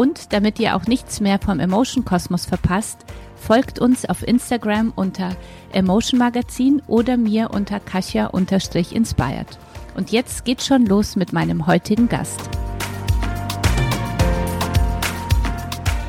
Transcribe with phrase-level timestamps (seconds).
[0.00, 3.04] Und damit ihr auch nichts mehr vom Emotion Kosmos verpasst,
[3.36, 5.36] folgt uns auf Instagram unter
[5.72, 9.58] Emotion Magazin oder mir unter Kasia-inspired.
[9.94, 12.40] Und jetzt geht's schon los mit meinem heutigen Gast.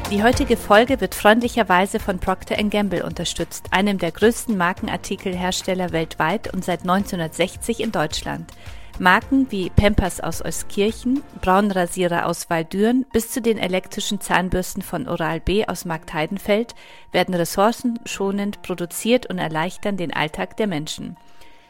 [0.10, 6.64] Die heutige Folge wird freundlicherweise von Procter Gamble unterstützt, einem der größten Markenartikelhersteller weltweit und
[6.64, 8.50] seit 1960 in Deutschland.
[9.00, 15.66] Marken wie Pampers aus Euskirchen, Braunrasierer aus Waldüren bis zu den elektrischen Zahnbürsten von Oral-B
[15.66, 16.76] aus Marktheidenfeld
[17.12, 21.18] werden ressourcenschonend produziert und erleichtern den Alltag der Menschen.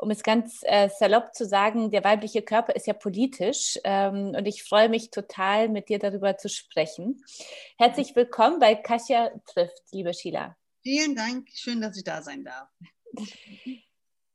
[0.00, 4.46] um es ganz äh, salopp zu sagen, der weibliche Körper ist ja politisch ähm, und
[4.46, 7.24] ich freue mich total, mit dir darüber zu sprechen.
[7.78, 10.56] Herzlich willkommen bei Kasia trifft, liebe Sheila.
[10.82, 12.68] Vielen Dank, schön, dass ich da sein darf.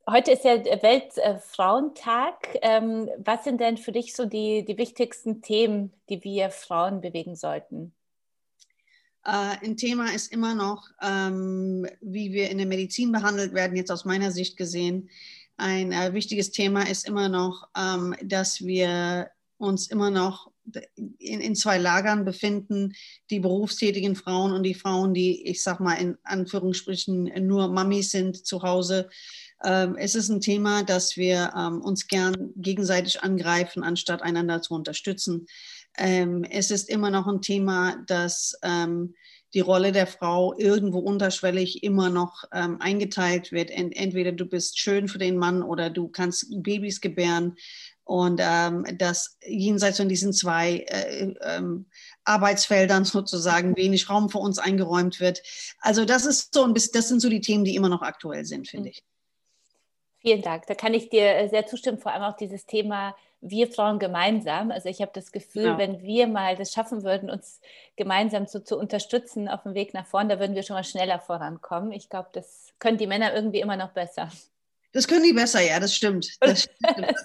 [0.10, 2.58] Heute ist ja Weltfrauentag.
[2.62, 7.38] Ähm, was sind denn für dich so die, die wichtigsten Themen, die wir Frauen bewegen
[7.38, 7.94] sollten?
[9.26, 13.92] Uh, ein Thema ist immer noch, ähm, wie wir in der Medizin behandelt werden, jetzt
[13.92, 15.10] aus meiner Sicht gesehen.
[15.56, 20.52] Ein äh, wichtiges Thema ist immer noch, ähm, dass wir uns immer noch
[20.96, 22.94] in, in zwei Lagern befinden,
[23.30, 28.46] die berufstätigen Frauen und die Frauen, die, ich sag mal, in Anführungsstrichen nur Mamis sind
[28.46, 29.10] zu Hause.
[29.64, 34.74] Ähm, es ist ein Thema, dass wir ähm, uns gern gegenseitig angreifen, anstatt einander zu
[34.74, 35.48] unterstützen.
[35.98, 39.14] Ähm, es ist immer noch ein Thema, dass ähm,
[39.54, 43.70] die Rolle der Frau irgendwo unterschwellig immer noch ähm, eingeteilt wird.
[43.70, 47.56] Ent entweder du bist schön für den Mann oder du kannst Babys gebären.
[48.06, 51.86] Und ähm, dass jenseits von diesen zwei äh, ähm,
[52.26, 55.42] Arbeitsfeldern sozusagen wenig Raum für uns eingeräumt wird.
[55.80, 58.44] Also das ist so ein bisschen, das sind so die Themen, die immer noch aktuell
[58.46, 59.04] sind, finde ich.
[60.20, 60.68] Vielen Dank.
[60.68, 64.72] Da kann ich dir äh, sehr zustimmen, vor allem auch dieses Thema wir Frauen gemeinsam.
[64.72, 65.78] Also ich habe das Gefühl, ja.
[65.78, 67.60] wenn wir mal das schaffen würden, uns
[67.96, 71.20] gemeinsam so zu unterstützen auf dem Weg nach vorne, da würden wir schon mal schneller
[71.20, 71.92] vorankommen.
[71.92, 74.30] Ich glaube, das können die Männer irgendwie immer noch besser.
[74.94, 76.38] Das können die besser, ja, das stimmt.
[76.40, 77.16] Das stimmt.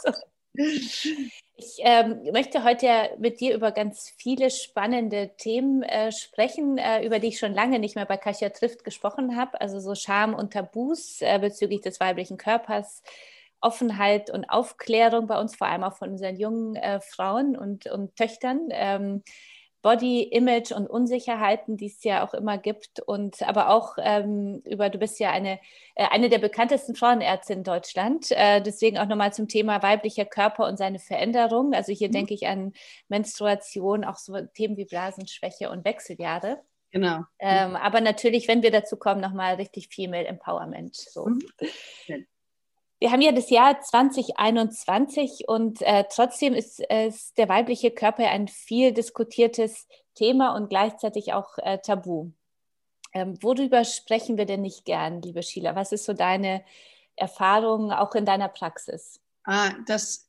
[0.58, 2.88] Ich ähm, möchte heute
[3.18, 7.78] mit dir über ganz viele spannende Themen äh, sprechen, äh, über die ich schon lange
[7.78, 9.60] nicht mehr bei Kasia trifft gesprochen habe.
[9.60, 13.02] Also so Scham und Tabus äh, bezüglich des weiblichen Körpers,
[13.60, 18.16] Offenheit und Aufklärung bei uns, vor allem auch von unseren jungen äh, Frauen und, und
[18.16, 18.68] Töchtern.
[18.70, 19.22] Ähm,
[19.82, 23.00] Body, Image und Unsicherheiten, die es ja auch immer gibt.
[23.00, 25.60] Und aber auch ähm, über, du bist ja eine,
[25.94, 28.30] äh, eine der bekanntesten Frauenärzte in Deutschland.
[28.30, 31.74] Äh, deswegen auch nochmal zum Thema weiblicher Körper und seine Veränderung.
[31.74, 32.12] Also hier mhm.
[32.12, 32.72] denke ich an
[33.08, 36.60] Menstruation, auch so Themen wie Blasenschwäche und Wechseljahre.
[36.90, 37.20] Genau.
[37.38, 40.96] Ähm, aber natürlich, wenn wir dazu kommen, nochmal richtig Female Empowerment.
[40.96, 41.26] So.
[41.26, 42.26] Mhm.
[43.00, 48.48] Wir haben ja das Jahr 2021 und äh, trotzdem ist, ist, der weibliche Körper ein
[48.48, 52.32] viel diskutiertes Thema und gleichzeitig auch äh, tabu.
[53.12, 55.76] Ähm, worüber sprechen wir denn nicht gern, liebe Sheila?
[55.76, 56.64] Was ist so deine
[57.14, 59.20] Erfahrung auch in deiner Praxis?
[59.44, 60.27] Ah, das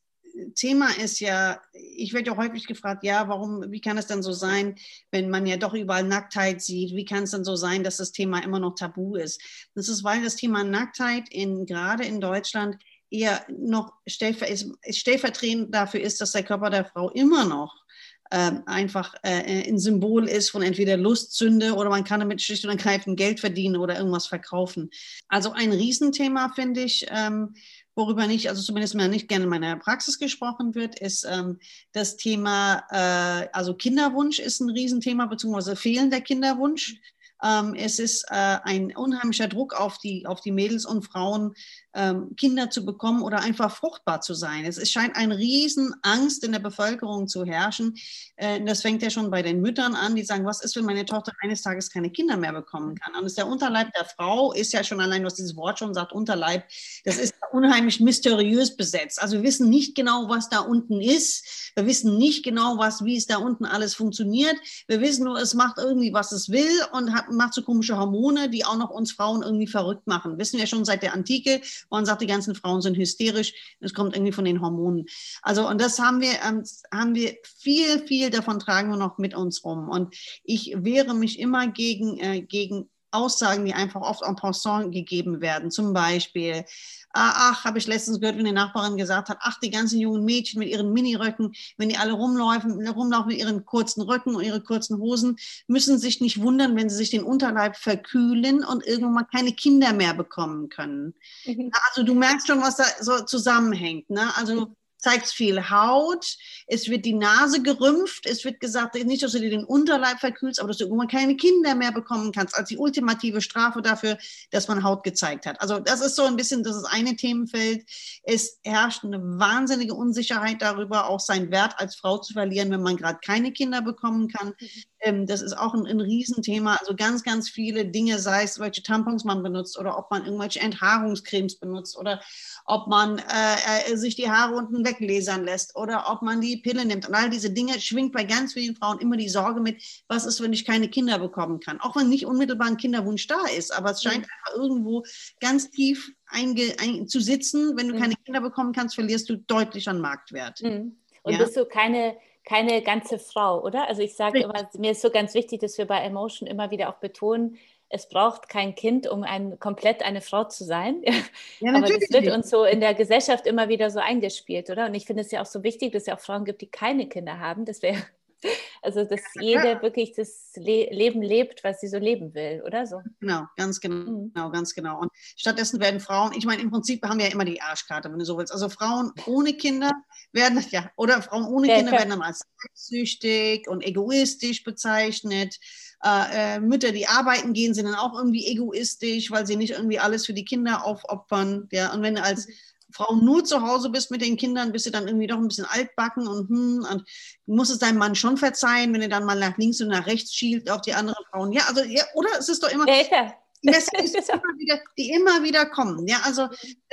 [0.54, 4.32] Thema ist ja, ich werde ja häufig gefragt, ja, warum, wie kann es denn so
[4.32, 4.76] sein,
[5.10, 8.12] wenn man ja doch überall Nacktheit sieht, wie kann es denn so sein, dass das
[8.12, 9.40] Thema immer noch tabu ist?
[9.74, 12.76] Das ist, weil das Thema Nacktheit in, gerade in Deutschland
[13.10, 17.84] eher noch stellvertretend dafür ist, dass der Körper der Frau immer noch
[18.32, 22.70] ähm, einfach äh, ein Symbol ist von entweder Lustsünde oder man kann damit schlicht und
[22.70, 24.90] ergreifend Geld verdienen oder irgendwas verkaufen.
[25.28, 27.06] Also ein Riesenthema finde ich.
[27.10, 27.54] Ähm,
[27.94, 31.58] worüber nicht, also zumindest mal nicht gerne in meiner Praxis gesprochen wird, ist ähm,
[31.92, 36.96] das Thema, äh, also Kinderwunsch ist ein Riesenthema, beziehungsweise fehlender Kinderwunsch.
[37.42, 41.54] Ähm, es ist äh, ein unheimlicher Druck auf die, auf die Mädels und Frauen,
[41.94, 44.64] ähm, Kinder zu bekommen oder einfach fruchtbar zu sein.
[44.64, 47.96] Es, scheint eine Riesenangst in der Bevölkerung zu herrschen.
[48.36, 51.04] Äh, das fängt ja schon bei den Müttern an, die sagen, was ist, wenn meine
[51.04, 53.14] Tochter eines Tages keine Kinder mehr bekommen kann?
[53.20, 56.64] Und der Unterleib der Frau ist ja schon allein, was dieses Wort schon sagt, Unterleib,
[57.04, 59.20] das ist unheimlich mysteriös besetzt.
[59.20, 61.72] Also wir wissen nicht genau, was da unten ist.
[61.74, 64.56] Wir wissen nicht genau, was, wie es da unten alles funktioniert.
[64.86, 68.48] Wir wissen nur, es macht irgendwie, was es will und hat, macht so komische Hormone,
[68.50, 70.38] die auch noch uns Frauen irgendwie verrückt machen.
[70.38, 71.60] Wissen wir schon seit der Antike
[71.90, 73.52] man sagt, die ganzen Frauen sind hysterisch.
[73.80, 75.06] Es kommt irgendwie von den Hormonen.
[75.42, 79.34] Also, und das haben wir, ähm, haben wir viel, viel davon tragen wir noch mit
[79.34, 79.88] uns rum.
[79.88, 85.40] Und ich wehre mich immer gegen, äh, gegen Aussagen, die einfach oft en passant gegeben
[85.40, 85.70] werden.
[85.70, 86.64] Zum Beispiel,
[87.12, 90.24] Ah, ach, habe ich letztens gehört, wie eine Nachbarin gesagt hat, ach, die ganzen jungen
[90.24, 94.62] Mädchen mit ihren Miniröcken, wenn die alle rumlaufen, rumlaufen mit ihren kurzen Röcken und ihren
[94.62, 95.36] kurzen Hosen,
[95.66, 99.92] müssen sich nicht wundern, wenn sie sich den Unterleib verkühlen und irgendwann mal keine Kinder
[99.92, 101.14] mehr bekommen können.
[101.44, 101.72] Mhm.
[101.88, 104.08] Also du merkst schon, was da so zusammenhängt.
[104.08, 104.30] Ne?
[104.36, 106.36] Also zeigt viel Haut,
[106.66, 110.60] es wird die Nase gerümpft, es wird gesagt, nicht, dass du dir den Unterleib verkühlst,
[110.60, 114.18] aber dass du irgendwann keine Kinder mehr bekommen kannst, als die ultimative Strafe dafür,
[114.50, 115.60] dass man Haut gezeigt hat.
[115.60, 117.84] Also das ist so ein bisschen, das ist eine Themenfeld.
[118.22, 122.96] Es herrscht eine wahnsinnige Unsicherheit darüber, auch seinen Wert als Frau zu verlieren, wenn man
[122.96, 124.48] gerade keine Kinder bekommen kann.
[124.48, 124.68] Mhm.
[125.00, 126.76] Ähm, das ist auch ein, ein Riesenthema.
[126.76, 130.60] Also ganz, ganz viele Dinge, sei es welche Tampons man benutzt oder ob man irgendwelche
[130.60, 132.20] Enthaarungscremes benutzt oder
[132.66, 136.84] ob man äh, äh, sich die Haare unten weglesern lässt oder ob man die Pille
[136.84, 137.08] nimmt.
[137.08, 140.42] Und all diese Dinge schwingt bei ganz vielen Frauen immer die Sorge mit, was ist,
[140.42, 141.80] wenn ich keine Kinder bekommen kann.
[141.80, 144.60] Auch wenn nicht unmittelbar ein Kinderwunsch da ist, aber es scheint mhm.
[144.62, 145.04] irgendwo
[145.40, 147.76] ganz tief einge, ein, zu sitzen.
[147.76, 148.00] Wenn du mhm.
[148.00, 150.62] keine Kinder bekommen kannst, verlierst du deutlich an Marktwert.
[150.62, 150.96] Mhm.
[151.22, 151.38] Und ja?
[151.38, 153.86] bist du keine keine ganze Frau, oder?
[153.86, 156.88] Also ich sage immer, mir ist so ganz wichtig, dass wir bei Emotion immer wieder
[156.88, 157.58] auch betonen,
[157.90, 161.02] es braucht kein Kind, um ein, komplett eine Frau zu sein.
[161.60, 164.86] Ja, Aber das wird uns so in der Gesellschaft immer wieder so eingespielt, oder?
[164.86, 166.70] Und ich finde es ja auch so wichtig, dass es ja auch Frauen gibt, die
[166.70, 167.66] keine Kinder haben.
[167.66, 168.02] Das wäre
[168.82, 172.86] also, dass ja, jeder wirklich das Le Leben lebt, was sie so leben will, oder
[172.86, 173.02] so?
[173.20, 174.32] Genau, ganz genau, mhm.
[174.32, 175.00] genau, ganz genau.
[175.00, 178.18] Und stattdessen werden Frauen, ich meine, im Prinzip haben wir ja immer die Arschkarte, wenn
[178.18, 178.52] du so willst.
[178.52, 179.92] Also Frauen ohne Kinder
[180.32, 185.58] werden, ja, oder Frauen ohne ja, Kinder werden dann als süchtig und egoistisch bezeichnet.
[186.02, 189.98] Äh, äh, Mütter, die arbeiten gehen, sind dann auch irgendwie egoistisch, weil sie nicht irgendwie
[189.98, 191.68] alles für die Kinder aufopfern.
[191.72, 192.52] Ja, und wenn du als mhm.
[192.92, 195.66] Frau nur zu Hause bist mit den Kindern, bist du dann irgendwie doch ein bisschen
[195.66, 197.04] altbacken und, hm, und
[197.46, 200.06] du musst es deinem Mann schon verzeihen, wenn er dann mal nach links und nach
[200.06, 201.52] rechts schielt auf die anderen Frauen.
[201.52, 202.30] Ja, also, ja, oder?
[202.38, 202.88] Es ist doch immer.
[202.88, 206.06] Ja, Messages, immer wieder, die immer wieder kommen.
[206.06, 206.48] Ja, also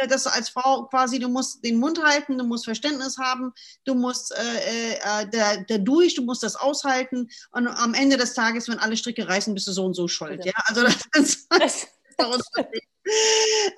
[0.08, 3.54] dass du als Frau quasi, du musst den Mund halten, du musst Verständnis haben,
[3.86, 8.34] du musst äh, äh, da, da durch, du musst das aushalten und am Ende des
[8.34, 10.44] Tages, wenn alle Stricke reißen, bist du so und so schuld.
[10.46, 11.48] Ja, also das, das,
[12.18, 12.48] das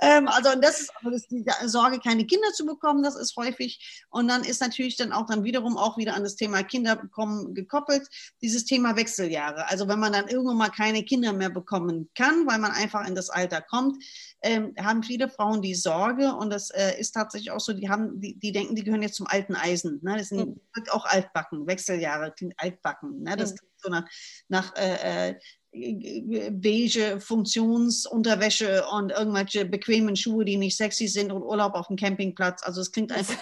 [0.02, 4.06] ähm, also und das ist das, die Sorge, keine Kinder zu bekommen, das ist häufig.
[4.10, 7.54] Und dann ist natürlich dann auch dann wiederum auch wieder an das Thema Kinder bekommen
[7.54, 8.08] gekoppelt,
[8.42, 9.68] dieses Thema Wechseljahre.
[9.70, 13.16] Also wenn man dann irgendwann mal keine Kinder mehr bekommen kann, weil man einfach in
[13.16, 14.04] das Alter kommt,
[14.42, 18.20] ähm, haben viele Frauen die Sorge und das äh, ist tatsächlich auch so, die haben,
[18.22, 20.00] die, die denken, die gehören jetzt zum alten Eisen.
[20.02, 20.18] Ne?
[20.18, 20.60] Das sind mhm.
[20.92, 23.24] auch altbacken, Wechseljahre klingt altbacken.
[23.24, 23.36] Ne?
[23.36, 23.56] Das mhm.
[23.58, 24.06] klingt so nach,
[24.48, 25.36] nach äh, äh
[25.72, 32.64] beige Funktionsunterwäsche und irgendwelche bequemen Schuhe, die nicht sexy sind und Urlaub auf dem Campingplatz.
[32.64, 33.38] Also es klingt einfach.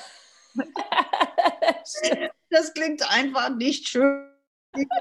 [2.50, 4.24] das klingt einfach nicht schön.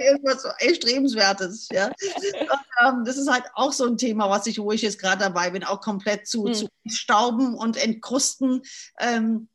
[0.00, 1.68] Irgendwas so Erstrebenswertes.
[1.71, 1.88] Ja?
[1.88, 5.18] Und, ähm, das ist halt auch so ein Thema, was ich, wo ich jetzt gerade
[5.18, 6.54] dabei bin, auch komplett zu, hm.
[6.54, 8.62] zu stauben und entkrusten.
[9.00, 9.49] Ähm,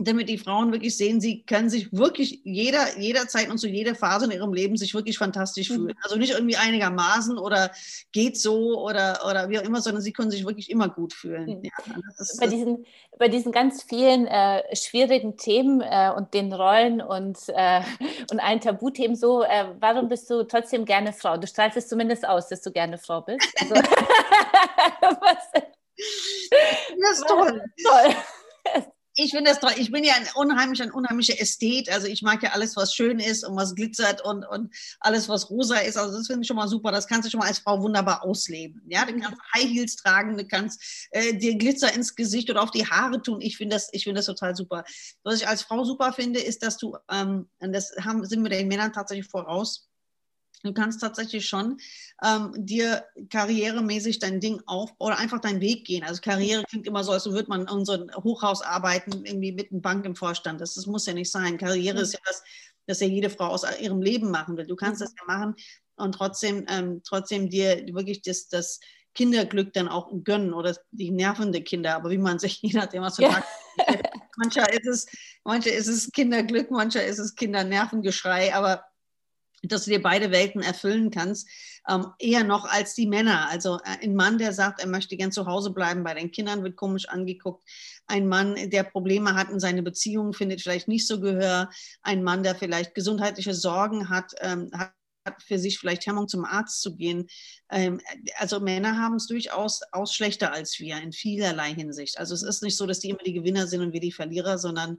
[0.00, 4.26] damit die Frauen wirklich sehen, sie können sich wirklich jeder, jederzeit und zu jeder Phase
[4.26, 5.74] in ihrem Leben sich wirklich fantastisch mhm.
[5.74, 5.98] fühlen.
[6.02, 7.72] Also nicht irgendwie einigermaßen oder
[8.12, 11.58] geht so oder, oder wie auch immer, sondern sie können sich wirklich immer gut fühlen.
[11.58, 11.64] Mhm.
[11.64, 11.72] Ja,
[12.16, 12.86] ist, bei, diesen,
[13.18, 17.80] bei diesen ganz vielen äh, schwierigen Themen äh, und den Rollen und, äh,
[18.30, 21.38] und allen Tabuthemen so, äh, warum bist du trotzdem gerne Frau?
[21.38, 23.48] Du strahlst es zumindest aus, dass du gerne Frau bist.
[23.60, 23.74] Also,
[25.20, 27.64] was, das ist toll.
[27.82, 28.14] toll
[29.20, 29.72] ich finde das toll.
[29.76, 31.90] Ich bin ja ein unheimlich, ein unheimlicher Ästhet.
[31.90, 35.50] Also ich mag ja alles, was schön ist und was glitzert und, und alles, was
[35.50, 35.96] rosa ist.
[35.96, 36.92] Also das finde ich schon mal super.
[36.92, 38.80] Das kannst du schon mal als Frau wunderbar ausleben.
[38.86, 42.70] Ja, du kannst High Heels tragen, du kannst äh, dir Glitzer ins Gesicht oder auf
[42.70, 43.40] die Haare tun.
[43.40, 44.84] Ich finde das, ich finde das total super.
[45.24, 48.68] Was ich als Frau super finde, ist, dass du, ähm, das haben, sind wir den
[48.68, 49.87] Männern tatsächlich voraus,
[50.62, 51.78] Du kannst tatsächlich schon
[52.24, 56.04] ähm, dir karrieremäßig dein Ding auf oder einfach deinen Weg gehen.
[56.04, 59.70] Also Karriere klingt immer so, als würde man in so einem Hochhaus arbeiten, irgendwie mit
[59.70, 60.60] einer Bank im Vorstand.
[60.60, 61.58] Das, das muss ja nicht sein.
[61.58, 62.02] Karriere mhm.
[62.02, 62.42] ist ja das,
[62.86, 64.66] das ja jede Frau aus ihrem Leben machen will.
[64.66, 65.04] Du kannst mhm.
[65.04, 65.54] das ja machen
[65.96, 68.80] und trotzdem, ähm, trotzdem dir wirklich das, das
[69.14, 73.18] Kinderglück dann auch gönnen oder die nervende Kinder, aber wie man sich, je nachdem, was
[73.18, 73.42] ja.
[74.36, 75.06] mancher ist es,
[75.44, 78.84] mancher ist es Kinderglück, mancher ist es Kindernervengeschrei, aber
[79.62, 81.48] dass du dir beide Welten erfüllen kannst,
[81.88, 83.48] ähm, eher noch als die Männer.
[83.50, 86.62] Also äh, ein Mann, der sagt, er möchte gern zu Hause bleiben bei den Kindern,
[86.62, 87.68] wird komisch angeguckt.
[88.06, 91.70] Ein Mann, der Probleme hat in seine Beziehungen, findet vielleicht nicht so Gehör.
[92.02, 94.92] Ein Mann, der vielleicht gesundheitliche Sorgen hat, ähm, hat
[95.42, 97.28] für sich vielleicht Hemmung zum Arzt zu gehen.
[97.70, 98.00] Ähm,
[98.36, 102.18] also Männer haben es durchaus aus schlechter als wir in vielerlei Hinsicht.
[102.18, 104.58] Also es ist nicht so, dass die immer die Gewinner sind und wir die Verlierer,
[104.58, 104.98] sondern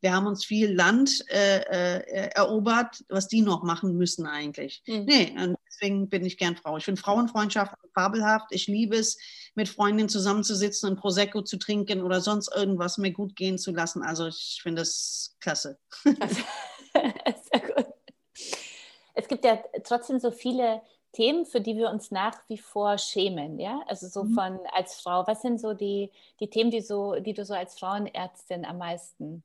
[0.00, 4.82] wir haben uns viel Land äh, äh, erobert, was die noch machen müssen eigentlich.
[4.86, 5.04] Mhm.
[5.04, 6.76] Nee, und deswegen bin ich gern Frau.
[6.76, 8.46] Ich finde Frauenfreundschaft fabelhaft.
[8.50, 9.18] Ich liebe es,
[9.54, 14.02] mit Freundinnen zusammenzusitzen und Prosecco zu trinken oder sonst irgendwas mir gut gehen zu lassen.
[14.02, 15.78] Also ich finde das klasse.
[16.04, 17.86] Sehr gut
[19.20, 23.58] es gibt ja trotzdem so viele Themen, für die wir uns nach wie vor schämen,
[23.58, 23.80] ja?
[23.86, 24.34] Also so mhm.
[24.34, 25.26] von als Frau.
[25.26, 29.42] Was sind so die, die Themen, die so, die du so als Frauenärztin am meisten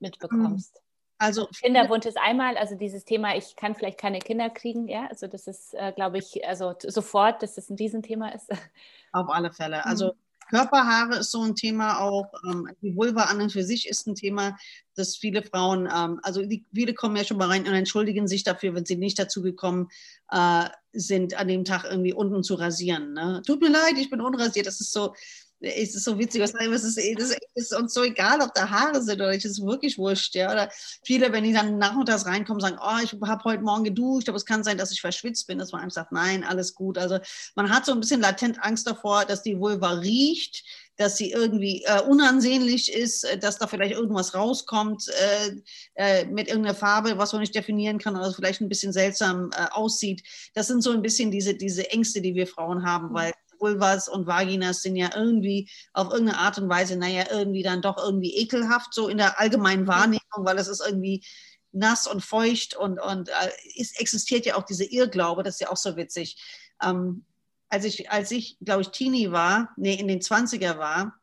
[0.00, 0.74] mitbekommst?
[0.74, 0.80] Mhm.
[1.18, 5.26] Also Kinderwunsch ist einmal, also dieses Thema, ich kann vielleicht keine Kinder kriegen, ja, also
[5.26, 8.48] das ist, äh, glaube ich, also sofort, dass das ein Riesenthema ist.
[9.12, 9.84] Auf alle Fälle.
[9.84, 10.18] Also mhm.
[10.50, 12.32] Körperhaare ist so ein Thema auch.
[12.44, 14.56] Ähm, die Vulva an und für sich ist ein Thema,
[14.96, 18.42] das viele Frauen, ähm, also die, viele kommen ja schon mal rein und entschuldigen sich
[18.42, 19.88] dafür, wenn sie nicht dazu gekommen
[20.30, 23.12] äh, sind, an dem Tag irgendwie unten zu rasieren.
[23.12, 23.42] Ne?
[23.46, 24.66] Tut mir leid, ich bin unrasiert.
[24.66, 25.14] Das ist so,
[25.60, 29.02] es ist so witzig, was es ist, es ist uns so egal, ob da Haare
[29.02, 30.50] sind oder nicht, es ist wirklich wurscht, ja.
[30.50, 30.70] Oder
[31.04, 34.46] viele, wenn die dann nachmittags reinkommen, sagen, oh, ich habe heute Morgen geduscht, aber es
[34.46, 36.96] kann sein, dass ich verschwitzt bin, dass man einfach sagt, nein, alles gut.
[36.96, 37.18] Also
[37.54, 40.64] man hat so ein bisschen latent Angst davor, dass die Vulva riecht,
[40.96, 45.56] dass sie irgendwie äh, unansehnlich ist, äh, dass da vielleicht irgendwas rauskommt äh,
[45.94, 49.66] äh, mit irgendeiner Farbe, was man nicht definieren kann oder vielleicht ein bisschen seltsam äh,
[49.72, 50.22] aussieht.
[50.54, 54.26] Das sind so ein bisschen diese, diese Ängste, die wir Frauen haben, weil Vulvas und
[54.26, 58.94] Vaginas sind ja irgendwie auf irgendeine Art und Weise, naja, irgendwie dann doch irgendwie ekelhaft,
[58.94, 61.24] so in der allgemeinen Wahrnehmung, weil es ist irgendwie
[61.72, 65.70] nass und feucht und, und äh, es existiert ja auch diese Irrglaube, das ist ja
[65.70, 66.36] auch so witzig.
[66.82, 67.24] Ähm,
[67.68, 71.20] als ich, als ich glaube ich, Teenie war, nee, in den 20er war,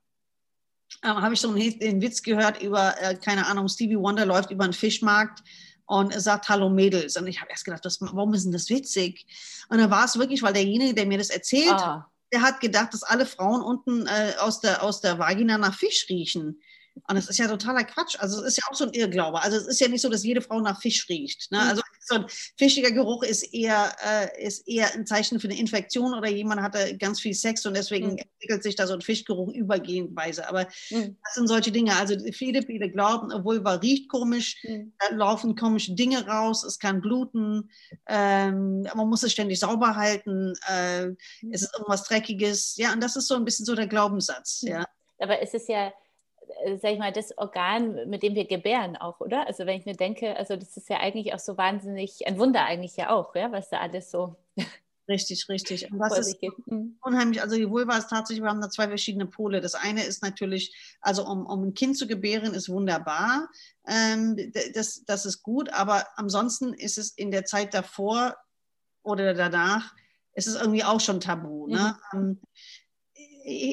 [1.01, 4.51] äh, habe ich so einen, den Witz gehört über, äh, keine Ahnung, Stevie Wonder läuft
[4.51, 5.44] über einen Fischmarkt
[5.86, 7.17] und sagt Hallo Mädels.
[7.17, 9.25] Und ich habe erst gedacht, das, warum ist denn das witzig?
[9.70, 12.94] Und dann war es wirklich, weil derjenige, der mir das erzählt ah der hat gedacht,
[12.94, 16.62] dass alle Frauen unten äh, aus, der, aus der Vagina nach Fisch riechen.
[17.08, 18.15] Und das ist ja totaler Quatsch.
[18.20, 19.41] Also es ist ja auch so ein Irrglaube.
[19.41, 21.51] Also es ist ja nicht so, dass jede Frau nach Fisch riecht.
[21.51, 21.60] Ne?
[21.60, 21.70] Mhm.
[21.70, 22.26] Also so ein
[22.58, 26.98] fischiger Geruch ist eher, äh, ist eher ein Zeichen für eine Infektion oder jemand hatte
[26.98, 28.18] ganz viel Sex und deswegen mhm.
[28.18, 30.48] entwickelt sich da so ein Fischgeruch übergehenweise.
[30.48, 31.18] Aber mhm.
[31.24, 31.96] das sind solche Dinge.
[31.96, 34.94] Also viele, viele glauben, Vulva riecht komisch, mhm.
[35.00, 37.70] da laufen komische Dinge raus, es kann bluten,
[38.08, 41.18] ähm, man muss es ständig sauber halten, äh, mhm.
[41.52, 42.78] es ist irgendwas Dreckiges.
[42.78, 44.64] Ja, und das ist so ein bisschen so der Glaubenssatz.
[44.64, 44.70] Mhm.
[44.70, 44.86] Ja.
[45.20, 45.92] Aber es ist ja
[46.82, 49.48] sag ich mal, das Organ, mit dem wir gebären auch, oder?
[49.48, 52.66] Also wenn ich mir denke, also das ist ja eigentlich auch so wahnsinnig, ein Wunder
[52.66, 54.36] eigentlich ja auch, ja, was da alles so
[55.10, 55.89] Richtig, richtig.
[55.92, 56.98] Und das ist mhm.
[57.01, 57.42] unheimlich.
[57.42, 59.62] Also die Vulva ist tatsächlich, wir haben da zwei verschiedene Pole.
[59.62, 63.48] Das eine ist natürlich, also um, um ein Kind zu gebären, ist wunderbar.
[63.88, 64.36] Ähm,
[64.74, 68.36] das, das ist gut, aber ansonsten ist es in der Zeit davor
[69.01, 69.94] oder danach,
[70.34, 71.68] ist es irgendwie auch schon tabu.
[71.68, 71.98] Ne?
[72.12, 72.42] Mhm.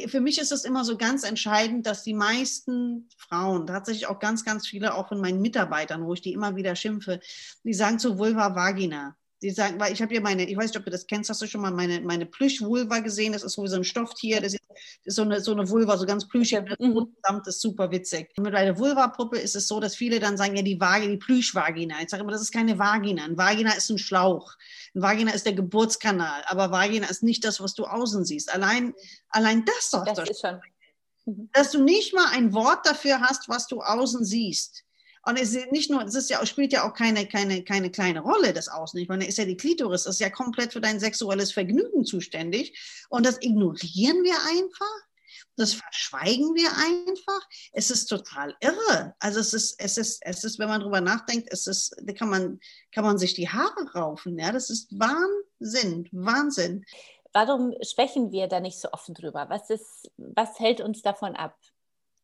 [0.07, 4.45] Für mich ist es immer so ganz entscheidend, dass die meisten Frauen, tatsächlich auch ganz,
[4.45, 7.19] ganz viele, auch von meinen Mitarbeitern, wo ich die immer wieder schimpfe,
[7.65, 9.17] die sagen zu Vulva Vagina.
[9.45, 11.43] Die sagen, weil ich habe ja meine, ich weiß nicht, ob du das kennst, hast
[11.43, 13.35] du schon mal meine, meine Plüsch-Vulva gesehen?
[13.35, 14.63] Das ist so ein Stofftier, das ist,
[15.05, 17.15] so, eine, so eine Vulva, so ganz plüschig, mhm.
[17.21, 18.31] das ist super witzig.
[18.39, 21.19] Und mit einer Vulva-Puppe ist es so, dass viele dann sagen, ja, die Vagina, die
[21.19, 21.97] Plüsch-Vagina.
[22.01, 23.23] Ich sage immer, das ist keine Vagina.
[23.23, 24.55] Ein Vagina ist ein Schlauch.
[24.95, 28.51] Ein Vagina ist der Geburtskanal, aber Vagina ist nicht das, was du außen siehst.
[28.51, 28.95] Allein,
[29.29, 30.07] allein das doch.
[30.07, 30.59] Das ist schon.
[31.53, 34.84] Dass du nicht mal ein Wort dafür hast, was du außen siehst.
[35.27, 38.21] Und es ist nicht nur, es ist ja, spielt ja auch keine, keine, keine kleine
[38.21, 39.01] Rolle, das Außen.
[39.01, 42.79] Ich meine, ist ja die Klitoris, ist ja komplett für dein sexuelles Vergnügen zuständig.
[43.09, 45.09] Und das ignorieren wir einfach.
[45.57, 47.49] Das verschweigen wir einfach.
[47.73, 49.15] Es ist total irre.
[49.19, 52.29] Also es ist, es ist, es ist, wenn man drüber nachdenkt, es ist, da kann
[52.29, 52.61] man,
[52.93, 54.39] kann man sich die Haare raufen.
[54.39, 56.85] Ja, das ist Wahnsinn, Wahnsinn.
[57.33, 59.47] Warum sprechen wir da nicht so offen drüber?
[59.49, 61.57] Was ist, was hält uns davon ab?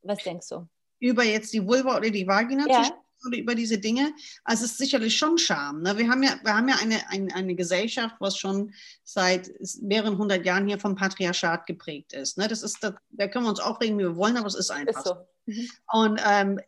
[0.02, 0.68] Was denkst du?
[1.00, 2.92] Über jetzt die Vulva oder die Vagina ja, zu
[3.32, 4.12] über diese Dinge.
[4.44, 5.82] Also es ist sicherlich schon Scham.
[5.82, 5.96] Ne?
[5.98, 8.72] Wir haben ja, wir haben ja eine, eine, eine Gesellschaft, was schon
[9.04, 9.50] seit
[9.82, 12.38] mehreren hundert Jahren hier vom Patriarchat geprägt ist.
[12.38, 12.48] Ne?
[12.48, 15.00] Das ist da, da können wir uns aufregen, wie wir wollen, aber es ist einfach
[15.00, 15.14] ist so.
[15.46, 15.70] Mhm.
[15.92, 16.60] Und ähm,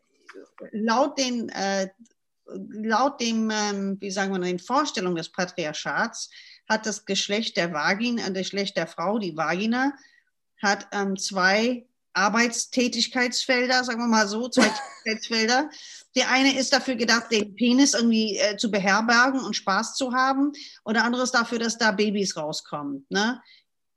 [0.73, 1.89] laut den äh,
[2.47, 6.31] laut dem, ähm, wie sagen wir, den Vorstellungen des Patriarchats
[6.69, 9.95] hat das Geschlecht der Vagina, das Geschlecht der Frau, die Vagina,
[10.61, 14.71] hat ähm, zwei Arbeitstätigkeitsfelder, sagen wir mal so, zwei
[15.05, 15.71] Tätigkeitsfelder.
[16.15, 20.53] Der eine ist dafür gedacht, den Penis irgendwie äh, zu beherbergen und Spaß zu haben.
[20.85, 23.07] Und der andere ist dafür, dass da Babys rauskommen.
[23.09, 23.41] Ne?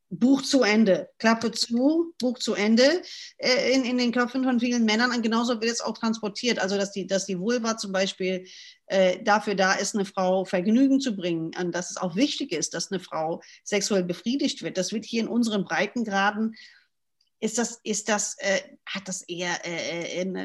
[0.09, 3.01] Buch zu Ende, Klappe zu, Buch zu Ende
[3.37, 6.59] äh, in, in den Köpfen von vielen Männern und genauso wird es auch transportiert.
[6.59, 8.45] Also dass die, dass die Vulva zum Beispiel
[8.87, 12.73] äh, dafür da ist, eine Frau Vergnügen zu bringen und dass es auch wichtig ist,
[12.73, 14.77] dass eine Frau sexuell befriedigt wird.
[14.77, 16.55] Das wird hier in unseren Breitengraden
[17.39, 20.35] ist das, ist das, äh, hat das eher äh, in,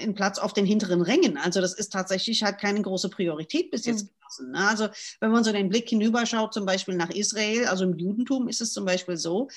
[0.00, 1.36] in, Platz auf den hinteren Rängen.
[1.38, 4.10] Also das ist tatsächlich halt keine große Priorität bis jetzt mhm.
[4.40, 4.66] Ne?
[4.66, 4.88] Also
[5.20, 8.72] wenn man so den Blick hinüberschaut, zum Beispiel nach Israel, also im Judentum ist es
[8.72, 9.48] zum Beispiel so,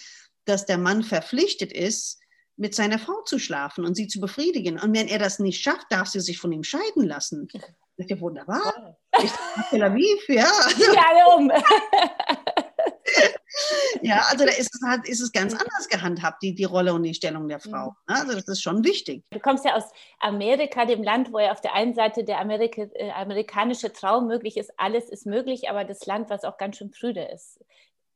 [0.46, 2.20] dass der Mann verpflichtet ist,
[2.58, 4.80] mit seiner Frau zu schlafen und sie zu befriedigen.
[4.80, 7.48] Und wenn er das nicht schafft, darf sie sich von ihm scheiden lassen.
[7.52, 7.64] Das
[7.98, 8.98] ist ja wunderbar.
[9.22, 9.32] Ich
[9.70, 10.44] Tel Aviv, ja.
[10.94, 11.52] Ja, um.
[14.02, 17.04] ja, also da ist es, halt, ist es ganz anders gehandhabt, die, die Rolle und
[17.04, 17.90] die Stellung der Frau.
[18.08, 18.16] Mhm.
[18.16, 19.24] Also das ist schon wichtig.
[19.32, 19.86] Du kommst ja aus
[20.20, 24.58] Amerika, dem Land, wo ja auf der einen Seite der Amerika, äh, amerikanische Traum möglich
[24.58, 27.60] ist, alles ist möglich, aber das Land, was auch ganz schön prüde ist.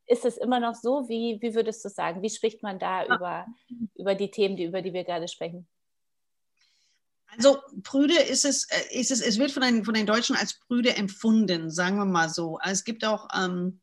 [0.06, 1.08] Ist es immer noch so?
[1.08, 2.22] Wie, wie würdest du sagen?
[2.22, 3.14] Wie spricht man da ja.
[3.14, 3.46] über,
[3.94, 5.68] über die Themen, die, über die wir gerade sprechen?
[7.36, 10.58] Also prüde ist es, äh, ist es, es wird von den, von den Deutschen als
[10.58, 12.58] prüde empfunden, sagen wir mal so.
[12.64, 13.80] Es gibt auch ähm,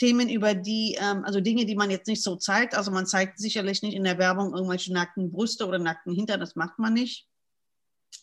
[0.00, 2.74] Themen, über die, ähm, also Dinge, die man jetzt nicht so zeigt.
[2.74, 6.56] Also man zeigt sicherlich nicht in der Werbung irgendwelche nackten Brüste oder nackten Hintern, das
[6.56, 7.28] macht man nicht.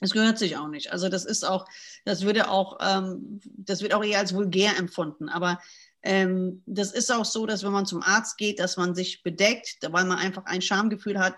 [0.01, 0.91] Es gehört sich auch nicht.
[0.91, 1.65] Also das ist auch,
[2.03, 5.29] das würde auch, ähm, das wird auch eher als vulgär empfunden.
[5.29, 5.61] Aber
[6.01, 9.77] ähm, das ist auch so, dass wenn man zum Arzt geht, dass man sich bedeckt,
[9.91, 11.35] weil man einfach ein Schamgefühl hat,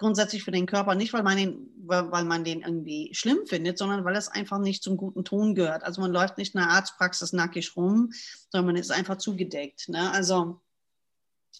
[0.00, 4.04] grundsätzlich für den Körper, nicht weil man, den, weil man den irgendwie schlimm findet, sondern
[4.04, 5.84] weil es einfach nicht zum guten Ton gehört.
[5.84, 8.10] Also man läuft nicht in der Arztpraxis nackig rum,
[8.48, 9.88] sondern man ist einfach zugedeckt.
[9.88, 10.10] Ne?
[10.10, 10.60] Also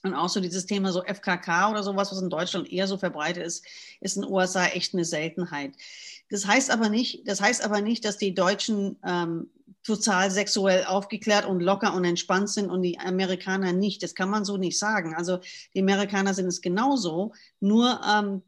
[0.02, 3.44] und auch so dieses Thema so FKK oder sowas, was in Deutschland eher so verbreitet
[3.44, 3.64] ist,
[4.00, 5.74] ist in den USA echt eine Seltenheit.
[6.30, 9.50] Das heißt aber nicht, das heißt aber nicht, dass die Deutschen ähm,
[9.82, 14.02] total sexuell aufgeklärt und locker und entspannt sind und die Amerikaner nicht.
[14.02, 15.14] Das kann man so nicht sagen.
[15.14, 15.38] Also
[15.74, 18.42] die Amerikaner sind es genauso, nur ähm,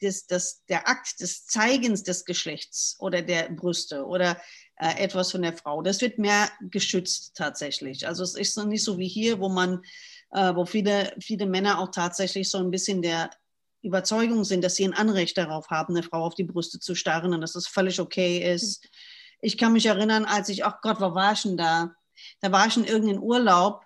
[0.00, 4.40] das, das, der Akt des Zeigens des Geschlechts oder der Brüste oder
[4.76, 8.08] äh, etwas von der Frau, das wird mehr geschützt tatsächlich.
[8.08, 9.82] Also es ist nicht so wie hier, wo man,
[10.30, 13.30] äh, wo viele, viele Männer auch tatsächlich so ein bisschen der
[13.84, 17.34] Überzeugung sind, dass sie ein Anrecht darauf haben, eine Frau auf die Brüste zu starren
[17.34, 18.82] und dass es völlig okay ist.
[18.82, 18.88] Mhm
[19.44, 21.94] ich kann mich erinnern, als ich, ach Gott, wo war ich denn da?
[22.40, 23.83] Da war ich in irgendeinem Urlaub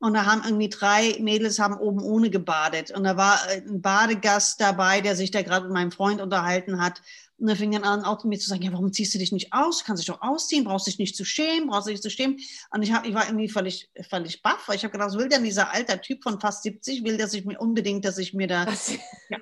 [0.00, 2.90] und da haben irgendwie drei Mädels haben oben ohne gebadet.
[2.90, 7.02] Und da war ein Badegast dabei, der sich da gerade mit meinem Freund unterhalten hat.
[7.36, 9.52] Und er fing dann an, auch mir zu sagen, ja, warum ziehst du dich nicht
[9.52, 9.80] aus?
[9.80, 12.38] Du kannst dich doch ausziehen, brauchst dich nicht zu schämen, brauchst dich nicht zu schämen.
[12.70, 15.28] Und ich, hab, ich war irgendwie völlig, völlig baff, weil ich habe gedacht, was will
[15.28, 17.04] denn dieser alter Typ von fast 70?
[17.04, 18.66] Will, dass ich mir unbedingt, dass ich mir da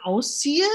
[0.03, 0.67] ausziehe?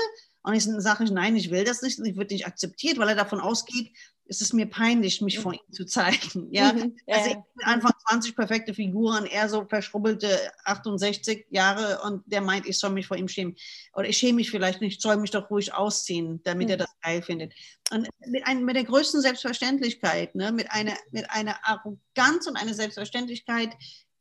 [0.43, 3.41] Und ich sage, nein, ich will das nicht, ich wird nicht akzeptiert, weil er davon
[3.41, 3.91] ausgeht,
[4.33, 6.47] es ist mir peinlich, mich vor ihm zu zeigen.
[6.51, 6.73] Ja?
[6.73, 7.15] Mhm, ja.
[7.15, 10.27] Also ich bin einfach 20 perfekte Figuren, er so verschrubbelte
[10.65, 13.55] 68 Jahre und der meint, ich soll mich vor ihm schämen.
[13.93, 16.71] Oder ich schäme mich vielleicht nicht, ich soll mich doch ruhig ausziehen, damit mhm.
[16.71, 17.53] er das geil findet.
[17.91, 20.51] Und mit, ein, mit der größten Selbstverständlichkeit, ne?
[20.51, 23.69] mit, einer, mit einer Arroganz und einer Selbstverständlichkeit,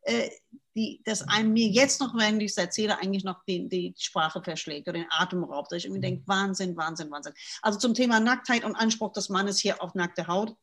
[0.03, 0.31] äh,
[0.75, 4.43] die, das einem mir jetzt noch, wenn ich es erzähle, eigentlich noch die, die Sprache
[4.43, 5.71] verschlägt oder den Atem raubt.
[5.71, 7.35] Dass ich irgendwie denke, Wahnsinn, Wahnsinn, Wahnsinn.
[7.61, 10.57] Also zum Thema Nacktheit und Anspruch des Mannes hier auf nackte Haut.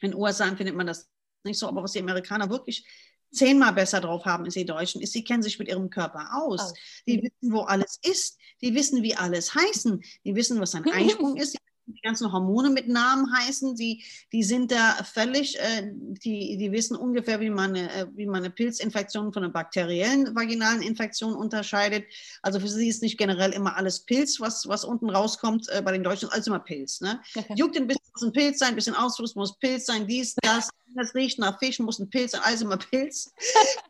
[0.00, 1.08] In den USA findet man das
[1.44, 2.84] nicht so, aber was die Amerikaner wirklich
[3.32, 6.74] zehnmal besser drauf haben als die Deutschen, ist, sie kennen sich mit ihrem Körper aus.
[7.06, 8.38] Die wissen, wo alles ist.
[8.60, 10.02] Die wissen, wie alles heißen.
[10.24, 11.54] Die wissen, was ein Einsprung ist.
[11.54, 11.58] Die
[11.94, 16.96] die ganzen Hormone mit Namen heißen, die, die sind da völlig, äh, die, die wissen
[16.96, 22.04] ungefähr, wie man, eine, äh, wie man eine Pilzinfektion von einer bakteriellen vaginalen Infektion unterscheidet.
[22.42, 25.68] Also für sie ist nicht generell immer alles Pilz, was, was unten rauskommt.
[25.68, 27.00] Äh, bei den Deutschen ist alles immer Pilz.
[27.00, 27.20] Ne?
[27.34, 27.54] Okay.
[27.56, 30.70] Juckt ein bisschen, muss ein Pilz sein, ein bisschen Ausfluss muss Pilz sein, dies, das.
[30.96, 33.32] Das riecht nach Fisch, muss ein Pilz sein, alles immer Pilz.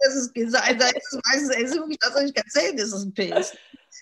[0.02, 3.52] Das ist, das ist, meistens, das ist wirklich tatsächlich ganz selten, ist es ein Pilz.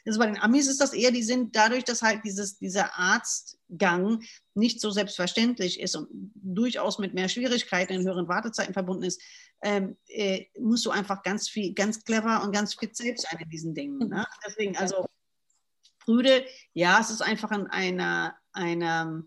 [0.07, 2.99] Also bei den Amis ist das eher, die sind dadurch, dass halt dieses, dieser
[3.69, 4.23] Arztgang
[4.55, 9.21] nicht so selbstverständlich ist und durchaus mit mehr Schwierigkeiten in höheren Wartezeiten verbunden ist,
[9.63, 13.51] ähm, äh, musst du einfach ganz viel, ganz clever und ganz fit selbst sein in
[13.51, 13.99] diesen Dingen.
[14.09, 14.27] Ne?
[14.47, 15.07] Deswegen, also
[16.05, 19.25] Brüde, ja, es ist einfach an einer, eine,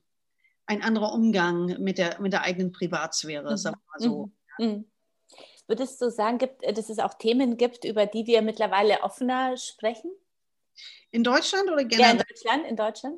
[0.66, 3.58] ein anderer Umgang mit der, mit der eigenen Privatsphäre, mhm.
[3.58, 4.32] sagen wir mal so.
[4.58, 4.68] Mhm.
[4.68, 4.86] mhm.
[5.68, 10.12] Würdest du sagen, gibt, dass es auch Themen gibt, über die wir mittlerweile offener sprechen?
[11.12, 12.02] In Deutschland oder generell?
[12.02, 13.18] Ja, in Deutschland, in Deutschland.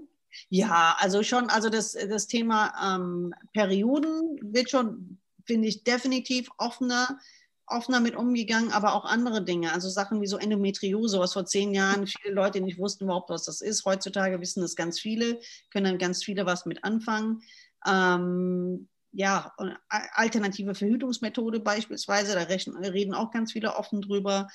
[0.49, 7.19] Ja, also schon, also das, das Thema ähm, Perioden wird schon, finde ich, definitiv offener,
[7.67, 11.73] offener mit umgegangen, aber auch andere Dinge, also Sachen wie so Endometriose, was vor zehn
[11.73, 13.85] Jahren viele Leute nicht wussten überhaupt, was das ist.
[13.85, 15.39] Heutzutage wissen das ganz viele,
[15.71, 17.41] können dann ganz viele was mit anfangen.
[17.87, 19.53] Ähm, ja,
[19.87, 22.41] alternative Verhütungsmethode beispielsweise, da
[22.89, 24.47] reden auch ganz viele offen drüber.